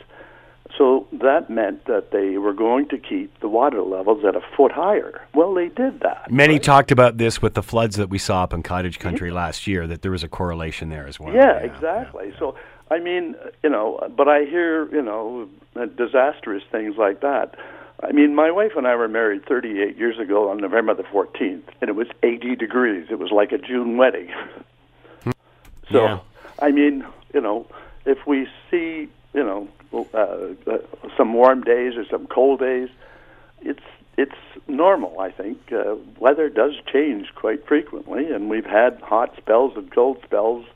[0.77, 4.71] So that meant that they were going to keep the water levels at a foot
[4.71, 5.27] higher.
[5.35, 6.31] Well, they did that.
[6.31, 6.63] Many right?
[6.63, 9.87] talked about this with the floods that we saw up in cottage country last year,
[9.87, 11.35] that there was a correlation there as well.
[11.35, 12.35] Yeah, exactly.
[12.39, 12.55] So,
[12.91, 15.49] I mean, you know, but I hear, you know,
[15.97, 17.55] disastrous things like that.
[18.03, 21.65] I mean, my wife and I were married 38 years ago on November the 14th,
[21.81, 23.09] and it was 80 degrees.
[23.11, 24.31] It was like a June wedding.
[25.91, 26.19] so, Yeah.
[26.61, 27.67] I mean, you know,
[28.05, 30.17] if we see, you know, uh,
[30.71, 30.79] uh,
[31.17, 32.89] some warm days or some cold days,
[33.63, 33.85] it's
[34.17, 34.35] it's
[34.67, 35.21] normal.
[35.21, 40.19] I think uh, weather does change quite frequently, and we've had hot spells and cold
[40.25, 40.67] spells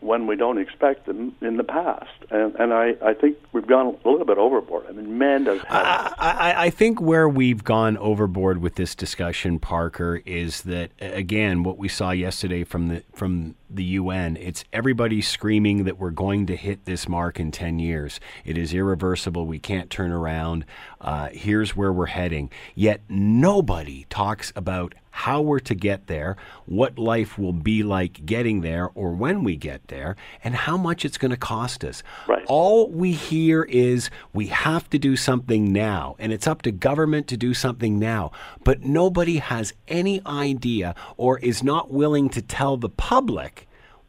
[0.00, 2.10] when we don't expect them in the past.
[2.30, 4.86] And, and I, I think we've gone a little bit overboard.
[4.88, 5.60] I mean, man does.
[5.68, 11.62] I, I, I think where we've gone overboard with this discussion, Parker, is that again
[11.62, 14.36] what we saw yesterday from the from the UN.
[14.36, 18.20] It's everybody screaming that we're going to hit this mark in ten years.
[18.44, 19.46] It is irreversible.
[19.46, 20.64] We can't turn around.
[21.00, 22.50] Uh, here's where we're heading.
[22.74, 28.60] Yet nobody talks about how we're to get there, what life will be like getting
[28.60, 32.04] there, or when we get there, and how much it's going to cost us.
[32.28, 32.44] Right.
[32.46, 37.26] All we hear is we have to do something now, and it's up to government
[37.28, 38.30] to do something now.
[38.62, 43.57] But nobody has any idea or is not willing to tell the public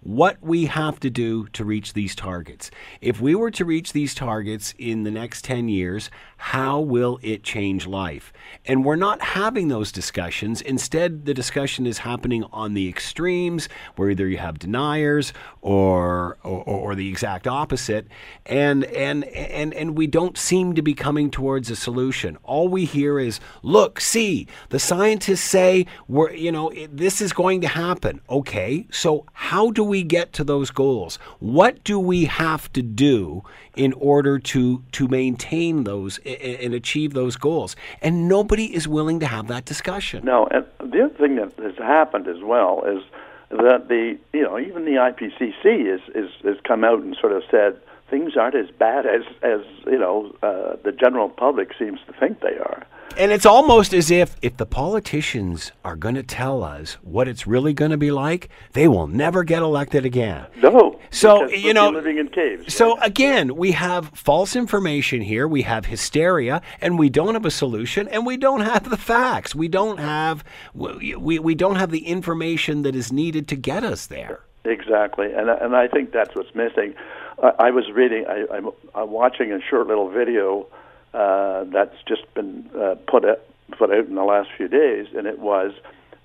[0.02, 2.72] what we have to do to reach these targets.
[3.02, 7.44] If we were to reach these targets in the next 10 years, how will it
[7.44, 8.32] change life?
[8.66, 10.62] And we're not having those discussions.
[10.62, 16.64] Instead, the discussion is happening on the extremes, where either you have deniers or, or,
[16.64, 18.08] or the exact opposite.
[18.46, 22.38] And, and, and, and we don't seem to be coming towards a solution.
[22.44, 27.34] All we hear is, look, see, the scientists say we're, you know, it, this is
[27.34, 28.22] going to happen.
[28.30, 31.18] Okay, so how do we get to those goals?
[31.40, 33.44] What do we have to do
[33.76, 37.76] in order to to maintain those and achieve those goals?
[38.02, 40.24] And nobody is willing to have that discussion.
[40.24, 43.04] No, and the other thing that has happened as well is
[43.50, 47.44] that the you know even the IPCC is is has come out and sort of
[47.50, 52.14] said things aren't as bad as as you know uh, the general public seems to
[52.14, 52.86] think they are.
[53.18, 57.48] And it's almost as if if the politicians are going to tell us what it's
[57.48, 60.46] really going to be like, they will never get elected again.
[60.62, 61.00] No.
[61.10, 62.74] So you know, living in caves.
[62.74, 65.48] So again, we have false information here.
[65.48, 69.56] We have hysteria, and we don't have a solution, and we don't have the facts.
[69.56, 70.44] We don't have
[70.74, 74.42] we we don't have the information that is needed to get us there.
[74.66, 76.94] Exactly, and and I think that's what's missing.
[77.42, 80.68] I, was reading, I, I'm, I'm watching a short little video
[81.14, 83.40] uh, that's just been uh, put out,
[83.78, 85.72] put out in the last few days, and it was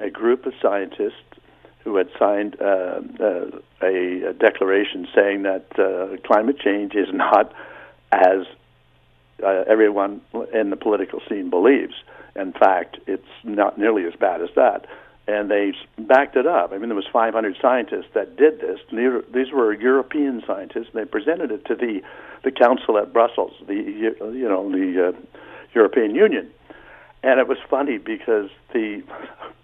[0.01, 1.23] a group of scientists
[1.85, 3.51] who had signed uh, uh,
[3.83, 7.53] a, a declaration saying that uh, climate change is not
[8.13, 8.47] as
[9.45, 10.21] uh, everyone
[10.53, 11.95] in the political scene believes.
[12.37, 14.87] In fact, it's not nearly as bad as that
[15.27, 16.73] and they backed it up.
[16.73, 18.81] I mean, there was 500 scientists that did this.
[18.91, 22.03] These were European scientists, and they presented it to the
[22.43, 25.13] the council at Brussels, the you know the uh,
[25.75, 26.51] European Union.
[27.23, 29.03] And it was funny because the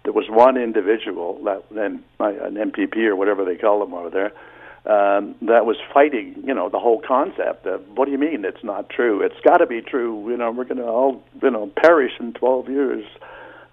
[0.03, 4.31] there was one individual that then an MPP or whatever they call them over there
[4.85, 8.63] um, that was fighting, you know, the whole concept of what do you mean it's
[8.63, 9.21] not true?
[9.21, 10.27] It's got to be true.
[10.27, 13.05] You know, we're going to all you know perish in 12 years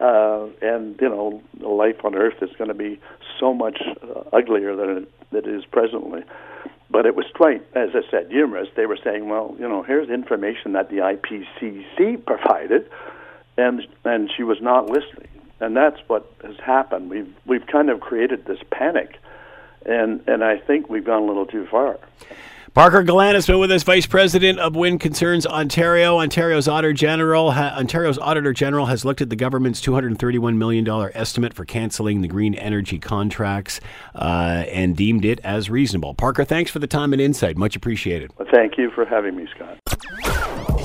[0.00, 3.00] uh, and you know life on Earth is going to be
[3.38, 6.22] so much uh, uglier than it, it is presently.
[6.90, 8.68] But it was quite, as I said, humorous.
[8.74, 12.90] They were saying, "Well, you know, here's information that the IPCC provided,"
[13.56, 15.28] and and she was not listening.
[15.60, 17.10] And that's what has happened.
[17.10, 19.18] We've we've kind of created this panic,
[19.84, 21.98] and and I think we've gone a little too far.
[22.74, 26.18] Parker Gallant has been with us, Vice President of Wind Concerns Ontario.
[26.18, 31.54] Ontario's Auditor General, ha, Ontario's Auditor General has looked at the government's $231 million estimate
[31.54, 33.80] for canceling the green energy contracts
[34.14, 36.14] uh, and deemed it as reasonable.
[36.14, 37.56] Parker, thanks for the time and insight.
[37.56, 38.30] Much appreciated.
[38.38, 39.78] Well, thank you for having me, Scott.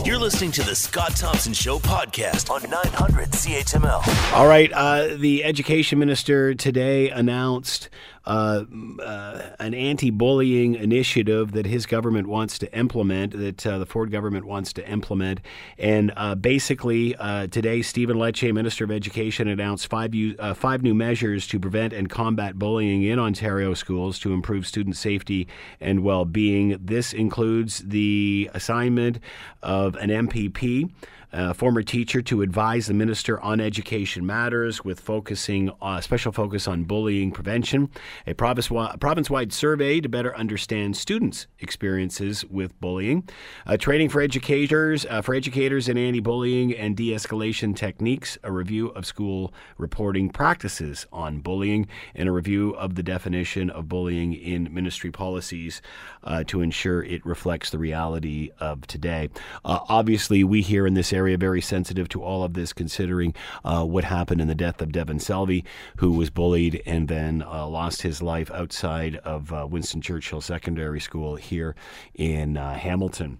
[0.05, 4.33] You're listening to the Scott Thompson Show podcast on 900 CHML.
[4.33, 4.69] All right.
[4.73, 7.89] Uh, the education minister today announced
[8.25, 8.63] uh,
[9.01, 14.45] uh, an anti-bullying initiative that his government wants to implement, that uh, the Ford government
[14.45, 15.41] wants to implement.
[15.77, 20.13] And uh, basically, uh, today, Stephen Lecce, Minister of Education, announced five,
[20.55, 25.47] five new measures to prevent and combat bullying in Ontario schools to improve student safety
[25.81, 26.77] and well-being.
[26.81, 29.19] This includes the assignment
[29.61, 30.89] of an MPP
[31.33, 36.67] a former teacher to advise the minister on education matters with focusing uh, special focus
[36.67, 37.89] on bullying prevention.
[38.27, 43.27] A province-wide survey to better understand students experiences with bullying.
[43.65, 48.37] Uh, training for educators uh, for educators in anti-bullying and de-escalation techniques.
[48.43, 51.87] A review of school reporting practices on bullying.
[52.13, 55.81] And a review of the definition of bullying in ministry policies
[56.23, 59.29] uh, to ensure it reflects the reality of today.
[59.65, 63.33] Uh, obviously we here in this area area very sensitive to all of this, considering
[63.63, 65.63] uh, what happened in the death of Devan Selvey,
[65.97, 70.99] who was bullied and then uh, lost his life outside of uh, Winston Churchill Secondary
[70.99, 71.75] School here
[72.13, 73.37] in uh, Hamilton.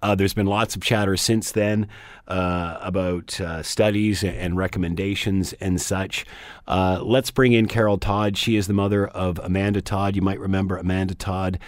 [0.00, 1.88] Uh, there's been lots of chatter since then
[2.28, 6.24] uh, about uh, studies and recommendations and such.
[6.66, 8.36] Uh, let's bring in Carol Todd.
[8.36, 10.16] She is the mother of Amanda Todd.
[10.16, 11.58] You might remember Amanda Todd,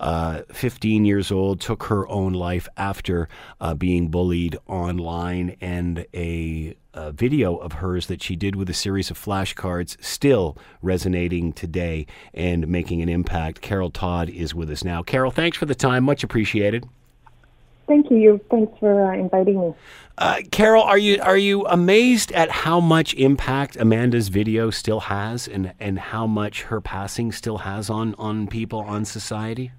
[0.00, 3.28] uh, 15 years old, took her own life after
[3.60, 8.74] uh, being bullied online, and a a video of hers that she did with a
[8.74, 13.60] series of flashcards still resonating today and making an impact.
[13.60, 15.02] Carol Todd is with us now.
[15.02, 16.04] Carol, thanks for the time.
[16.04, 16.88] Much appreciated.
[17.86, 18.40] Thank you.
[18.50, 19.74] Thanks for uh, inviting me.
[20.16, 25.48] Uh, Carol, are you are you amazed at how much impact Amanda's video still has,
[25.48, 29.72] and and how much her passing still has on on people on society?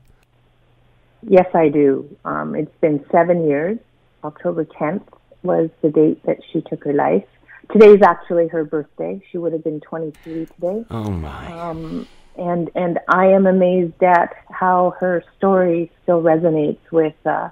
[1.27, 2.15] Yes, I do.
[2.25, 3.79] Um, it's been seven years.
[4.23, 5.03] October tenth
[5.41, 7.25] was the date that she took her life.
[7.71, 9.21] Today's actually her birthday.
[9.31, 10.85] She would have been twenty three today.
[10.91, 11.51] Oh my.
[11.59, 17.49] Um, and and I am amazed at how her story still resonates with uh,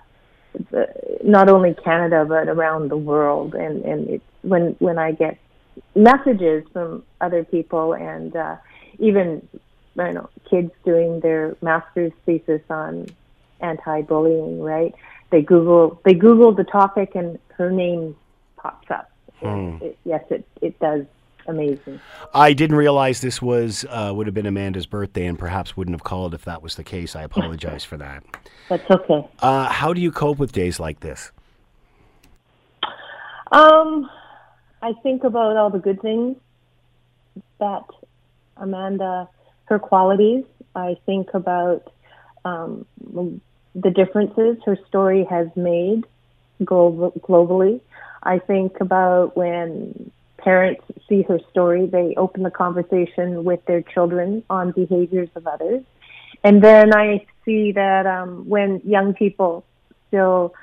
[1.23, 3.55] not only Canada but around the world.
[3.55, 5.37] And and it's when when I get
[5.95, 8.55] messages from other people and uh,
[8.99, 9.47] even
[9.97, 13.07] I don't know kids doing their master's thesis on
[13.61, 14.93] anti-bullying, right?
[15.31, 18.15] They Google they Google the topic and her name
[18.57, 19.11] pops up.
[19.39, 19.77] Hmm.
[19.81, 21.05] It, yes, it it does
[21.47, 21.99] amazing.
[22.33, 26.03] I didn't realize this was uh, would have been Amanda's birthday, and perhaps wouldn't have
[26.03, 27.15] called if that was the case.
[27.15, 28.23] I apologize for that.
[28.69, 29.27] That's okay.
[29.39, 31.31] Uh, how do you cope with days like this?
[33.51, 34.09] Um,
[34.81, 36.37] I think about all the good things
[37.59, 37.83] that
[38.57, 39.29] Amanda,
[39.65, 40.43] her qualities.
[40.75, 41.91] I think about
[42.45, 42.85] um,
[43.75, 46.05] the differences her story has made
[46.61, 47.81] globally.
[48.23, 50.11] I think about when
[50.43, 55.83] parents see her story, they open the conversation with their children on behaviors of others.
[56.43, 59.65] And then I see that um, when young people
[60.07, 60.53] still,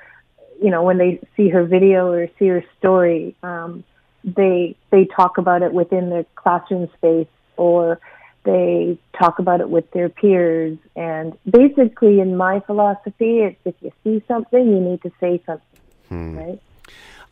[0.63, 3.85] you know, when they see her video or see her story, um,
[4.23, 7.99] they they talk about it within their classroom space or
[8.45, 10.79] they talk about it with their peers.
[10.97, 15.81] And basically, in my philosophy, it's if you see something, you need to say something,
[16.09, 16.39] hmm.
[16.39, 16.63] right?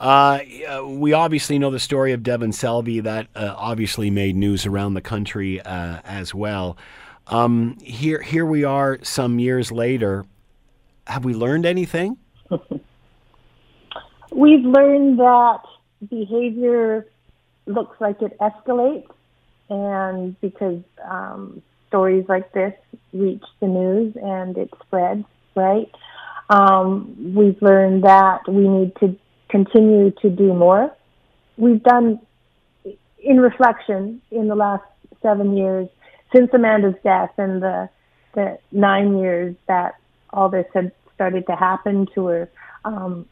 [0.00, 0.40] Uh,
[0.86, 3.02] we obviously know the story of Devan Selvey.
[3.02, 6.76] That uh, obviously made news around the country uh, as well.
[7.26, 10.24] Um, here, here we are, some years later.
[11.06, 12.16] Have we learned anything?
[14.30, 15.60] We've learned that
[16.08, 17.06] behavior
[17.66, 19.08] looks like it escalates,
[19.68, 22.74] and because um, stories like this
[23.12, 25.24] reach the news and it spreads,
[25.54, 25.90] right?
[26.50, 29.16] Um, we've learned that we need to
[29.48, 30.94] continue to do more.
[31.56, 32.20] We've done,
[33.22, 34.84] in reflection, in the last
[35.22, 35.88] seven years
[36.34, 37.88] since Amanda's death and the
[38.34, 39.94] the nine years that
[40.30, 42.50] all this had started to happen to her.
[42.84, 43.26] Um,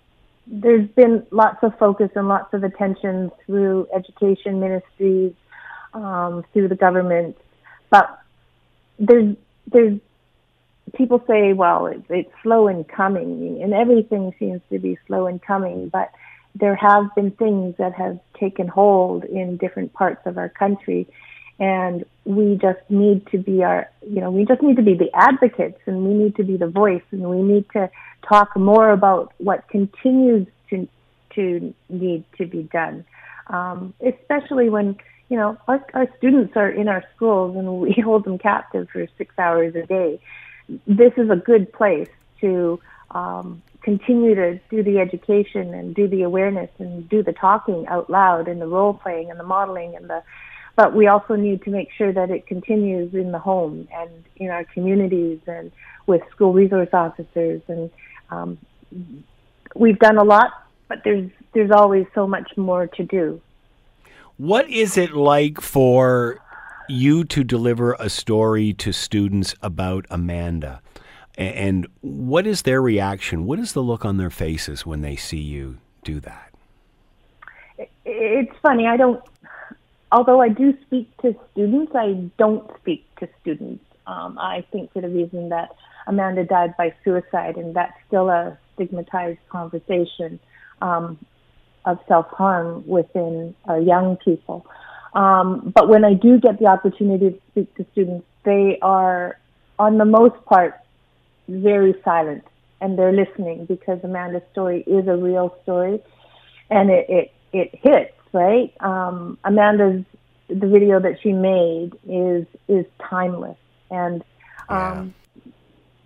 [0.46, 5.34] there's been lots of focus and lots of attention through education ministries,
[5.92, 7.36] um, through the government,
[7.90, 8.18] but
[8.98, 9.36] there's
[9.70, 10.00] there's
[10.94, 15.38] people say, well, it's, it's slow in coming, and everything seems to be slow in
[15.38, 16.10] coming, but
[16.54, 21.06] there have been things that have taken hold in different parts of our country.
[21.58, 25.10] And we just need to be our, you know, we just need to be the
[25.14, 27.90] advocates and we need to be the voice and we need to
[28.28, 30.86] talk more about what continues to,
[31.34, 33.04] to need to be done.
[33.48, 34.96] Um, especially when,
[35.30, 39.06] you know, our, our students are in our schools and we hold them captive for
[39.16, 40.20] six hours a day
[40.86, 42.08] this is a good place
[42.40, 47.86] to um, continue to do the education and do the awareness and do the talking
[47.86, 50.22] out loud and the role playing and the modeling and the
[50.74, 54.50] but we also need to make sure that it continues in the home and in
[54.50, 55.72] our communities and
[56.06, 57.90] with school resource officers and
[58.30, 58.58] um,
[59.74, 60.50] we've done a lot
[60.88, 63.40] but there's there's always so much more to do.
[64.36, 66.40] What is it like for
[66.88, 70.80] you to deliver a story to students about Amanda.
[71.36, 73.44] And what is their reaction?
[73.44, 76.54] What is the look on their faces when they see you do that?
[78.04, 78.86] It's funny.
[78.86, 79.22] I don't,
[80.10, 83.84] although I do speak to students, I don't speak to students.
[84.06, 85.74] Um, I think for the reason that
[86.06, 90.38] Amanda died by suicide, and that's still a stigmatized conversation
[90.80, 91.18] um,
[91.84, 94.66] of self harm within our young people.
[95.16, 99.38] Um, but when I do get the opportunity to speak to students, they are,
[99.78, 100.78] on the most part,
[101.48, 102.44] very silent
[102.82, 106.02] and they're listening because Amanda's story is a real story
[106.68, 108.74] and it, it, it hits, right?
[108.80, 110.04] Um, Amanda's,
[110.48, 113.56] the video that she made is, is timeless
[113.90, 114.22] and,
[114.68, 115.14] um,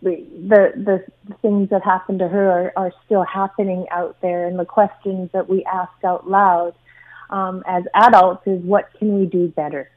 [0.02, 0.12] yeah.
[0.12, 4.56] the, the, the things that happened to her are, are still happening out there and
[4.56, 6.74] the questions that we ask out loud
[7.30, 9.90] um, as adults is what can we do better?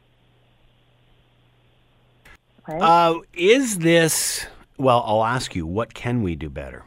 [2.67, 2.81] Right?
[2.81, 4.45] Uh, is this,
[4.77, 6.83] well, I'll ask you, what can we do better?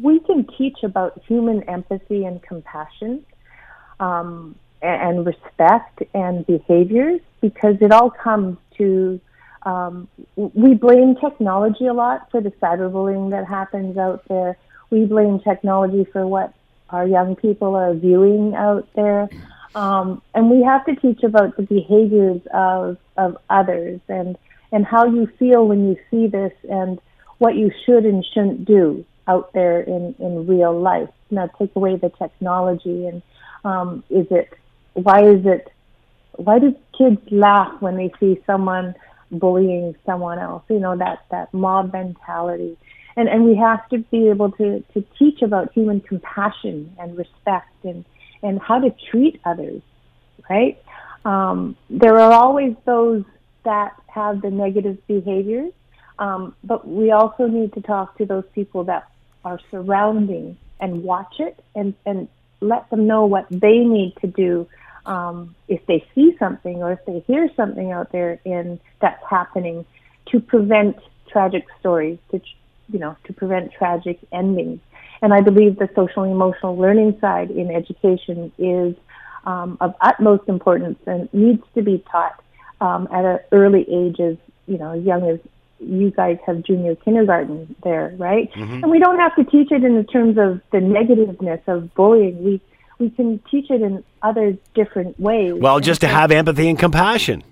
[0.00, 3.24] We can teach about human empathy and compassion
[4.00, 9.20] um, and respect and behaviors because it all comes to
[9.64, 14.56] um, we blame technology a lot for the cyberbullying that happens out there.
[14.90, 16.52] We blame technology for what
[16.92, 19.28] our young people are viewing out there.
[19.74, 24.36] Um, and we have to teach about the behaviors of, of others and,
[24.70, 27.00] and how you feel when you see this and
[27.38, 31.08] what you should and shouldn't do out there in, in real life.
[31.30, 33.22] Now take away the technology and
[33.64, 34.52] um, is it,
[34.92, 35.72] why is it
[36.36, 38.94] Why do kids laugh when they see someone
[39.30, 40.64] bullying someone else?
[40.68, 42.76] You know, that, that mob mentality.
[43.16, 47.84] And, and we have to be able to, to teach about human compassion and respect
[47.84, 48.04] and,
[48.42, 49.82] and how to treat others,
[50.48, 50.82] right?
[51.24, 53.24] Um, there are always those
[53.64, 55.72] that have the negative behaviors,
[56.18, 59.08] um, but we also need to talk to those people that
[59.44, 62.28] are surrounding and watch it and, and
[62.60, 64.66] let them know what they need to do
[65.06, 69.84] um, if they see something or if they hear something out there in that's happening
[70.26, 70.96] to prevent
[71.28, 72.40] tragic stories, to
[72.92, 74.80] you know, to prevent tragic endings.
[75.20, 78.96] And I believe the social emotional learning side in education is
[79.44, 82.42] um, of utmost importance and needs to be taught
[82.80, 84.36] um, at an early age, as
[84.66, 85.38] you know, as young as
[85.78, 88.52] you guys have junior kindergarten there, right?
[88.52, 88.84] Mm-hmm.
[88.84, 92.42] And we don't have to teach it in the terms of the negativeness of bullying.
[92.42, 92.60] We
[92.98, 95.54] we can teach it in other different ways.
[95.54, 97.42] Well, just to have empathy and compassion.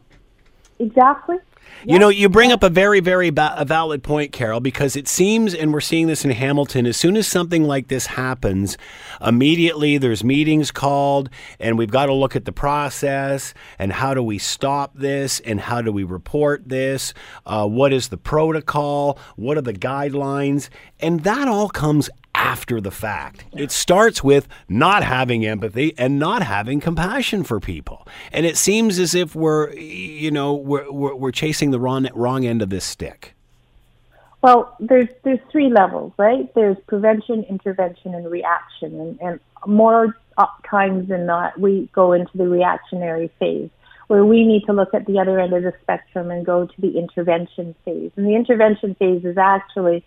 [0.79, 1.37] Exactly.
[1.85, 5.09] You know, you bring up a very, very ba- a valid point, Carol, because it
[5.09, 8.77] seems, and we're seeing this in Hamilton, as soon as something like this happens,
[9.21, 14.23] immediately there's meetings called, and we've got to look at the process and how do
[14.23, 17.15] we stop this and how do we report this?
[17.47, 19.19] Uh, what is the protocol?
[19.37, 20.69] What are the guidelines?
[21.01, 22.11] And that all comes
[22.41, 23.45] after the fact.
[23.53, 28.09] It starts with not having empathy and not having compassion for people.
[28.33, 32.47] And it seems as if we're, you know, we're, we're, we're chasing the wrong, wrong
[32.47, 33.35] end of this stick.
[34.43, 36.53] Well, there's there's three levels, right?
[36.55, 38.99] There's prevention, intervention, and reaction.
[38.99, 40.17] And, and more
[40.65, 43.69] times than not, we go into the reactionary phase,
[44.07, 46.81] where we need to look at the other end of the spectrum and go to
[46.81, 48.13] the intervention phase.
[48.17, 50.03] And the intervention phase is actually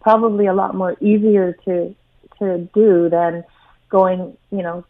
[0.00, 1.94] probably a lot more easier to
[2.38, 3.44] to do than
[3.88, 4.84] going, you know,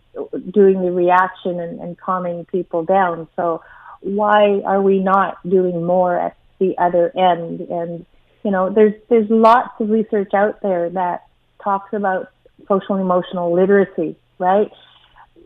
[0.50, 3.28] doing the reaction and, and calming people down.
[3.36, 3.62] So
[4.00, 7.60] why are we not doing more at the other end?
[7.60, 8.06] And
[8.42, 11.26] you know, there's there's lots of research out there that
[11.62, 12.30] talks about
[12.68, 14.70] social emotional literacy, right?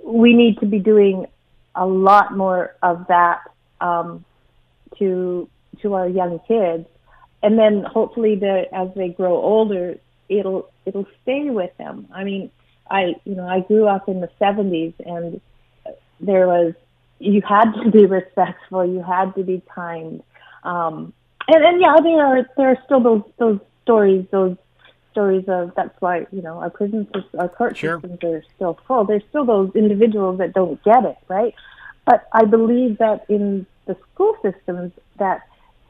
[0.04, 1.26] We need to be doing
[1.74, 3.40] a lot more of that
[3.80, 4.24] um,
[4.98, 5.48] to
[5.80, 6.86] to our young kids
[7.42, 9.96] and then hopefully the as they grow older
[10.28, 12.08] it'll it'll stay with them.
[12.12, 12.50] I mean
[12.90, 15.40] i you know i grew up in the 70s and
[16.20, 16.74] there was
[17.18, 20.22] you had to be respectful you had to be kind.
[20.64, 21.12] Um
[21.48, 24.56] and and yeah there are there are still those those stories those
[25.10, 28.00] stories of that's why you know our prison systems, our court sure.
[28.00, 29.04] systems are still full.
[29.04, 31.54] There's still those individuals that don't get it right?
[32.04, 35.42] But i believe that in the school systems that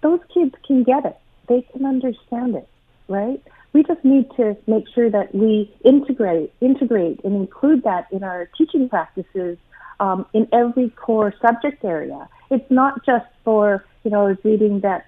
[0.02, 1.16] those kids can get it
[1.48, 2.68] they can understand it,
[3.08, 3.42] right?
[3.72, 8.48] We just need to make sure that we integrate, integrate, and include that in our
[8.58, 9.56] teaching practices
[9.98, 12.28] um, in every core subject area.
[12.50, 15.06] It's not just for, you know, I was reading that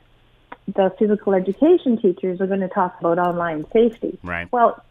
[0.66, 4.18] the physical education teachers are going to talk about online safety.
[4.22, 4.50] Right.
[4.50, 4.82] Well,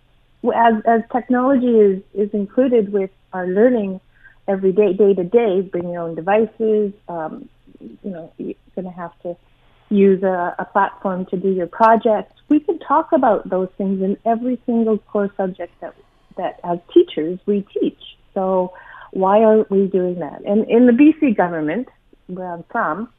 [0.54, 4.02] as as technology is is included with our learning
[4.48, 6.94] every day, day to day, bring your own devices.
[7.08, 9.36] Um, you know, you're going to have to
[9.94, 12.34] use a, a platform to do your projects.
[12.50, 15.96] We can talk about those things in every single core subject that
[16.38, 18.00] that as teachers we teach.
[18.34, 18.74] So
[19.12, 20.42] why aren't we doing that?
[20.46, 21.88] And in the BC government,
[22.28, 23.10] where I'm from,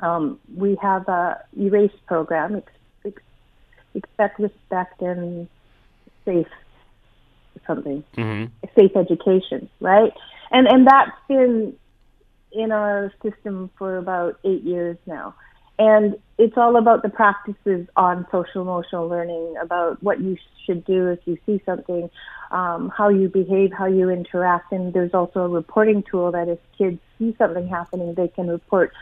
[0.00, 2.72] um, we have a ERASE program, ex,
[3.04, 3.22] ex,
[3.94, 5.48] expect, respect, and
[6.24, 6.46] safe
[7.66, 8.46] something, mm-hmm.
[8.74, 10.12] safe education, right?
[10.50, 11.74] And and that's been
[12.52, 15.34] in our system for about eight years now.
[15.78, 21.08] And it's all about the practices on social emotional learning, about what you should do
[21.08, 22.10] if you see something,
[22.50, 24.72] um, how you behave, how you interact.
[24.72, 28.92] And there's also a reporting tool that if kids see something happening, they can report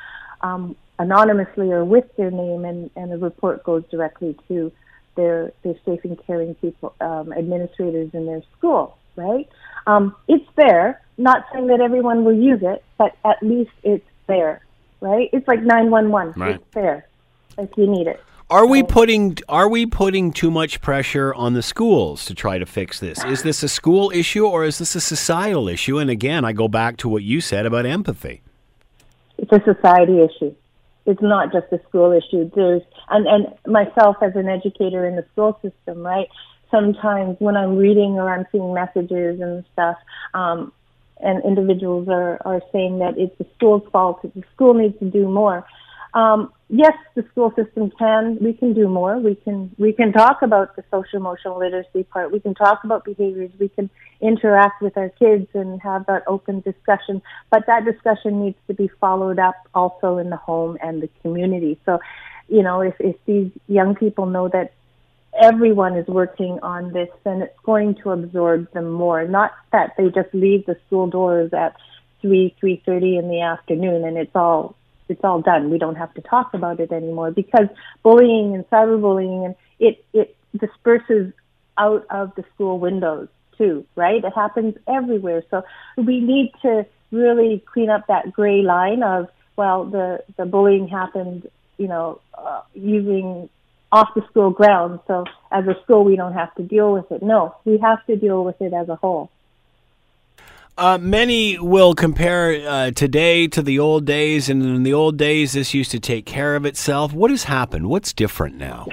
[0.42, 4.72] um, anonymously or with their name, and, and the report goes directly to
[5.16, 9.48] their, their safe and caring people, um, administrators in their school, right?
[9.86, 11.02] Um, it's there.
[11.18, 14.62] Not saying that everyone will use it, but at least it's there
[15.00, 15.28] right?
[15.32, 16.40] It's like 911.
[16.40, 16.56] Right.
[16.56, 17.06] It's there
[17.58, 18.22] if you need it.
[18.50, 22.66] Are we putting are we putting too much pressure on the schools to try to
[22.66, 23.24] fix this?
[23.24, 25.98] Is this a school issue or is this a societal issue?
[25.98, 28.42] And again, I go back to what you said about empathy.
[29.38, 30.52] It's a society issue.
[31.06, 32.50] It's not just a school issue.
[32.52, 36.28] There's and and myself as an educator in the school system, right?
[36.72, 39.96] Sometimes when I'm reading or I'm seeing messages and stuff,
[40.34, 40.72] um,
[41.22, 45.28] and individuals are, are saying that it's the school's fault, the school needs to do
[45.28, 45.66] more.
[46.14, 48.38] um, yes, the school system can.
[48.40, 49.18] We can do more.
[49.18, 52.32] We can we can talk about the social emotional literacy part.
[52.32, 53.52] We can talk about behaviors.
[53.58, 53.90] We can
[54.20, 57.22] interact with our kids and have that open discussion.
[57.50, 61.78] But that discussion needs to be followed up also in the home and the community.
[61.86, 62.00] So,
[62.48, 64.72] you know, if if these young people know that
[65.40, 69.26] everyone is working on this, then it's going to absorb them more.
[69.26, 71.76] Not that they just leave the school doors at
[72.20, 74.76] three three thirty in the afternoon and it's all
[75.08, 75.70] it's all done.
[75.70, 77.68] We don't have to talk about it anymore because
[78.02, 81.32] bullying and cyberbullying and it it disperses
[81.78, 84.22] out of the school windows too, right?
[84.22, 85.42] It happens everywhere.
[85.50, 85.62] So
[85.96, 91.48] we need to really clean up that gray line of well, the the bullying happened,
[91.76, 93.50] you know, uh, using
[93.92, 95.00] off the school grounds.
[95.06, 97.22] So as a school, we don't have to deal with it.
[97.22, 99.30] No, we have to deal with it as a whole.
[100.78, 105.52] Uh, many will compare uh, today to the old days, and in the old days,
[105.52, 107.12] this used to take care of itself.
[107.12, 107.90] What has happened?
[107.90, 108.86] What's different now?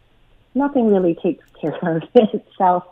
[0.54, 2.84] Nothing really takes care of itself.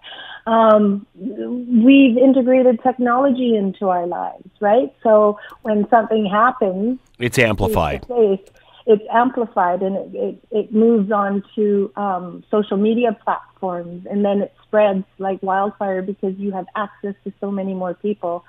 [0.47, 4.95] Um, we've integrated technology into our lives, right?
[5.03, 8.07] So when something happens, it's amplified.
[8.07, 8.39] Face,
[8.87, 14.41] it's amplified and it, it, it moves on to um, social media platforms and then
[14.43, 18.45] it spreads like wildfire because you have access to so many more people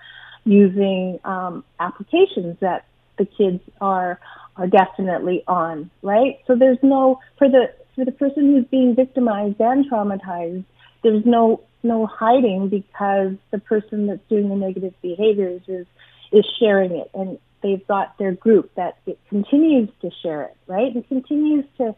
[0.45, 2.85] using um, applications that
[3.17, 4.19] the kids are
[4.55, 6.39] are definitely on, right?
[6.47, 10.65] So there's no for the for the person who's being victimized and traumatized,
[11.03, 15.87] there's no no hiding because the person that's doing the negative behaviors is
[16.31, 20.93] is sharing it and they've got their group that it continues to share it, right?
[20.93, 21.95] And continues to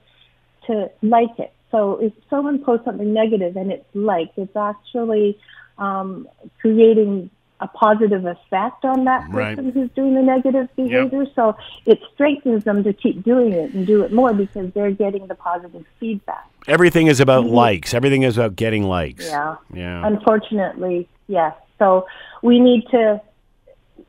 [0.68, 1.54] to like it.
[1.72, 5.38] So if someone posts something negative and it's liked, it's actually
[5.78, 6.28] um,
[6.60, 7.30] creating
[7.62, 9.74] a positive effect on that person right.
[9.74, 11.24] who's doing the negative behavior.
[11.24, 11.34] Yep.
[11.36, 15.28] So it strengthens them to keep doing it and do it more because they're getting
[15.28, 16.50] the positive feedback.
[16.68, 17.56] Everything is about mm-hmm.
[17.56, 17.94] likes.
[17.94, 19.26] Everything is about getting likes.
[19.26, 19.58] Yeah.
[19.74, 20.08] Yeah.
[20.08, 21.54] Unfortunately, yes.
[21.80, 22.08] So
[22.42, 23.22] we need to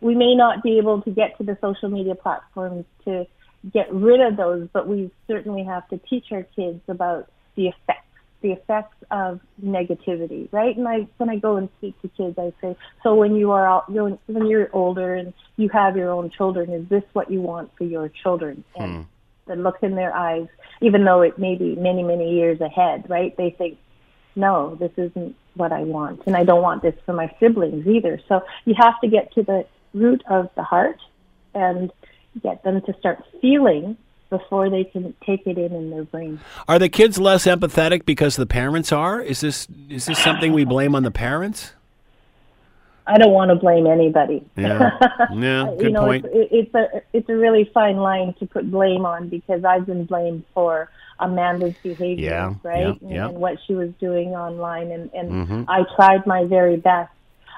[0.01, 3.27] we may not be able to get to the social media platforms to
[3.73, 8.07] get rid of those, but we certainly have to teach our kids about the effects,
[8.41, 10.77] the effects of negativity, right?
[10.77, 13.67] And I, when I go and speak to kids, I say, so when you are
[13.67, 17.71] out, when you're older and you have your own children, is this what you want
[17.77, 18.65] for your children?
[18.77, 19.51] And hmm.
[19.51, 20.47] the look in their eyes,
[20.81, 23.37] even though it may be many, many years ahead, right?
[23.37, 23.79] They think,
[24.35, 28.21] no, this isn't what I want, and I don't want this for my siblings either.
[28.29, 30.99] So you have to get to the root of the heart
[31.55, 31.91] and
[32.43, 33.97] get them to start feeling
[34.29, 36.41] before they can take it in in their brain.
[36.69, 39.21] Are the kids less empathetic because the parents are?
[39.21, 41.73] Is this is this something we blame on the parents?
[43.07, 44.45] I don't want to blame anybody.
[44.57, 44.97] Yeah,
[45.35, 46.27] yeah, good you know, point.
[46.31, 50.05] It's, it's a it's a really fine line to put blame on because I've been
[50.05, 50.89] blamed for
[51.19, 53.29] Amanda's behavior, yeah, right, yeah, yeah.
[53.29, 55.63] And, what she was doing online, and and mm-hmm.
[55.69, 57.13] I tried my very best.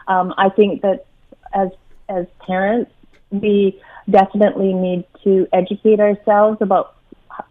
[0.09, 1.05] Um, I think that
[1.53, 1.69] as
[2.09, 2.91] as parents,
[3.31, 3.81] we
[4.11, 6.97] definitely need to educate ourselves about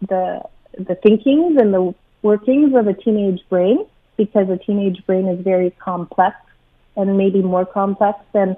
[0.08, 0.42] the
[0.78, 3.84] the thinkings and the workings of a teenage brain
[4.16, 6.36] because a teenage brain is very complex
[6.96, 8.56] and maybe more complex than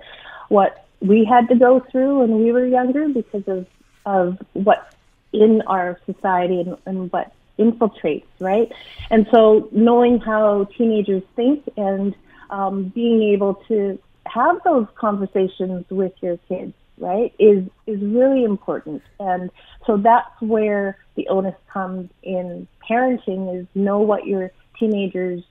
[0.48, 3.66] what we had to go through when we were younger because of
[4.06, 4.94] of what's
[5.32, 8.70] in our society and, and what infiltrates, right?
[9.10, 12.14] And so knowing how teenagers think and
[12.50, 19.02] um, being able to have those conversations with your kids, right, is is really important.
[19.20, 19.50] And
[19.86, 25.42] so that's where the onus comes in parenting is know what your teenagers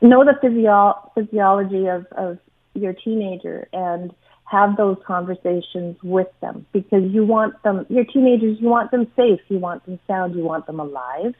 [0.00, 2.38] know the physio- physiology of, of
[2.74, 4.12] your teenager and
[4.44, 9.40] have those conversations with them because you want them your teenagers you want them safe
[9.48, 11.34] you want them sound you want them alive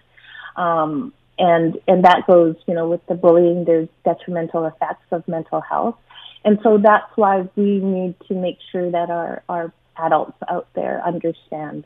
[0.57, 5.61] um, and and that goes you know with the bullying there's detrimental effects of mental
[5.61, 5.97] health
[6.45, 11.03] and so that's why we need to make sure that our, our adults out there
[11.05, 11.85] understand.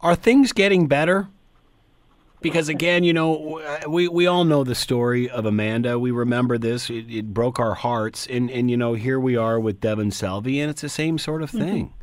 [0.00, 1.28] Are things getting better?
[2.40, 5.96] Because again, you know, we, we all know the story of Amanda.
[5.98, 6.90] We remember this.
[6.90, 8.26] It, it broke our hearts.
[8.26, 11.42] And, and, you know, here we are with Devan Selvey, and it's the same sort
[11.42, 11.64] of mm-hmm.
[11.64, 11.84] thing.
[11.86, 11.98] Mm-hmm.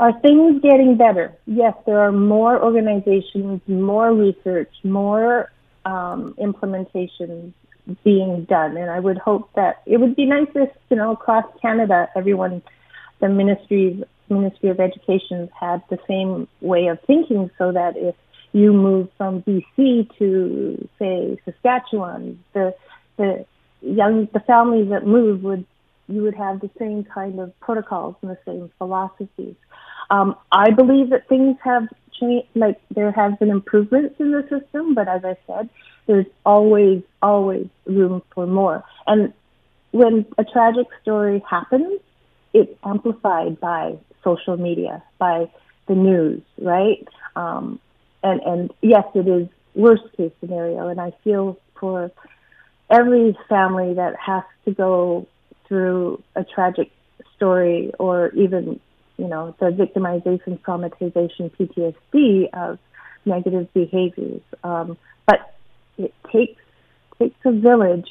[0.00, 1.36] Are things getting better?
[1.46, 5.50] Yes, there are more organizations, more research, more
[5.84, 7.52] um, implementations
[8.04, 8.76] being done.
[8.76, 12.62] And I would hope that it would be nice if, you know, across Canada, everyone,
[13.20, 18.14] the ministries, Ministry of Education had the same way of thinking so that if
[18.52, 22.74] you move from BC to, say, Saskatchewan, the,
[23.16, 23.44] the
[23.82, 25.66] young, the families that move would,
[26.08, 29.54] you would have the same kind of protocols and the same philosophies.
[30.10, 34.94] Um, I believe that things have changed, like there have been improvements in the system,
[34.94, 35.68] but as I said,
[36.10, 38.82] there's always, always room for more.
[39.06, 39.32] And
[39.92, 42.00] when a tragic story happens,
[42.52, 45.48] it's amplified by social media, by
[45.86, 47.06] the news, right?
[47.36, 47.78] Um,
[48.24, 49.46] and and yes, it is
[49.76, 52.10] worst case scenario, and I feel for
[52.90, 55.28] every family that has to go
[55.68, 56.90] through a tragic
[57.36, 58.80] story or even
[59.16, 62.80] you know the victimization, traumatization, PTSD of
[63.24, 64.42] negative behaviors.
[64.64, 65.54] Um, but
[66.04, 66.60] it takes
[67.18, 68.08] takes a village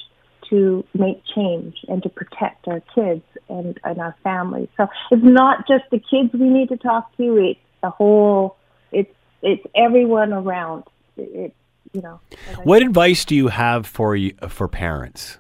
[0.50, 4.68] to make change and to protect our kids and, and our families.
[4.78, 8.58] So it's not just the kids we need to talk to; it's the whole.
[8.92, 10.84] It's it's everyone around.
[11.18, 11.56] It, it
[11.94, 12.20] you know.
[12.64, 14.18] What advice do you have for
[14.48, 15.38] for parents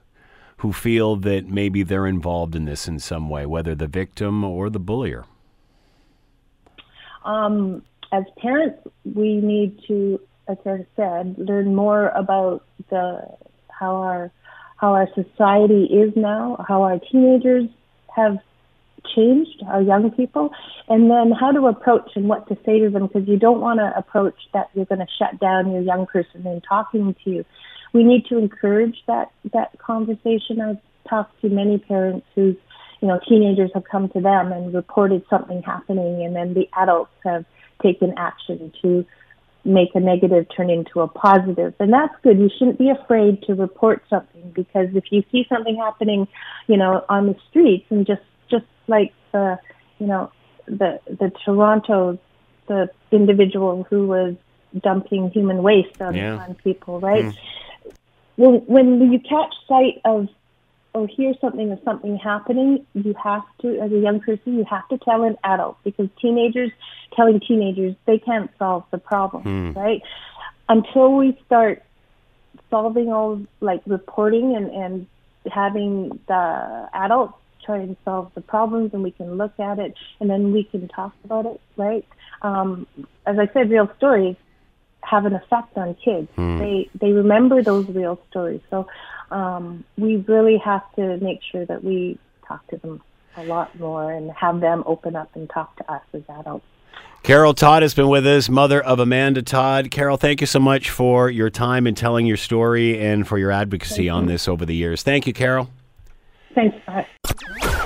[0.58, 4.70] who feel that maybe they're involved in this in some way, whether the victim or
[4.70, 5.26] the bullier?
[7.24, 10.20] Um, as parents, we need to,
[10.50, 13.22] as I said, learn more about the
[13.70, 14.32] how our
[14.78, 17.66] how our society is now, how our teenagers
[18.16, 18.38] have
[19.16, 20.50] changed, our young people,
[20.88, 23.80] and then how to approach and what to say to them because you don't want
[23.80, 27.45] to approach that you're going to shut down your young person in talking to you.
[27.93, 30.62] We need to encourage that that conversation.
[30.62, 30.78] I've
[31.10, 32.56] talked to many parents whose
[33.02, 37.12] you know teenagers have come to them and reported something happening, and then the adults
[37.24, 37.45] have
[37.82, 39.06] taken action to
[39.66, 41.74] make a negative turn into a positive.
[41.80, 42.39] And that's good.
[42.39, 46.28] You shouldn't be afraid to report something because if you see something happening,
[46.68, 49.60] you know, on the streets and just just like the,
[49.99, 50.32] you know,
[50.66, 52.18] the the Toronto,
[52.68, 54.36] the individual who was
[54.82, 56.38] dumping human waste on, Yeah.
[56.38, 57.26] on people, right?
[57.26, 57.32] Hmm.
[58.38, 60.30] Well, when you catch sight of
[60.94, 64.88] or hear something of something happening, you have to, as a young person, you have
[64.90, 66.72] to tell an adult because teenagers
[67.16, 70.02] telling teenagers they can't solve the problem, right?
[70.68, 71.84] Until we start
[72.70, 75.08] solving all like reporting and and
[75.52, 77.34] having the adults
[77.66, 80.88] try and solve the problems and we can look at it and then we can
[80.88, 82.06] talk about it right?
[82.42, 82.86] Um,
[83.26, 84.36] as i said real stories
[85.02, 86.30] have an effect on kids.
[86.60, 88.62] They they remember those real stories.
[88.70, 88.88] So
[89.32, 92.18] um, we really have to make sure that we
[92.48, 93.02] talk to them
[93.38, 96.66] a lot more and have them open up and talk to us as adults
[97.22, 99.92] Carol Todd has been with us, mother of Amanda Todd.
[99.92, 103.52] Carol, thank you so much for your time and telling your story and for your
[103.52, 105.04] advocacy on this over the years.
[105.04, 105.70] Thank you, Carol.
[106.56, 107.86] thanks Scott.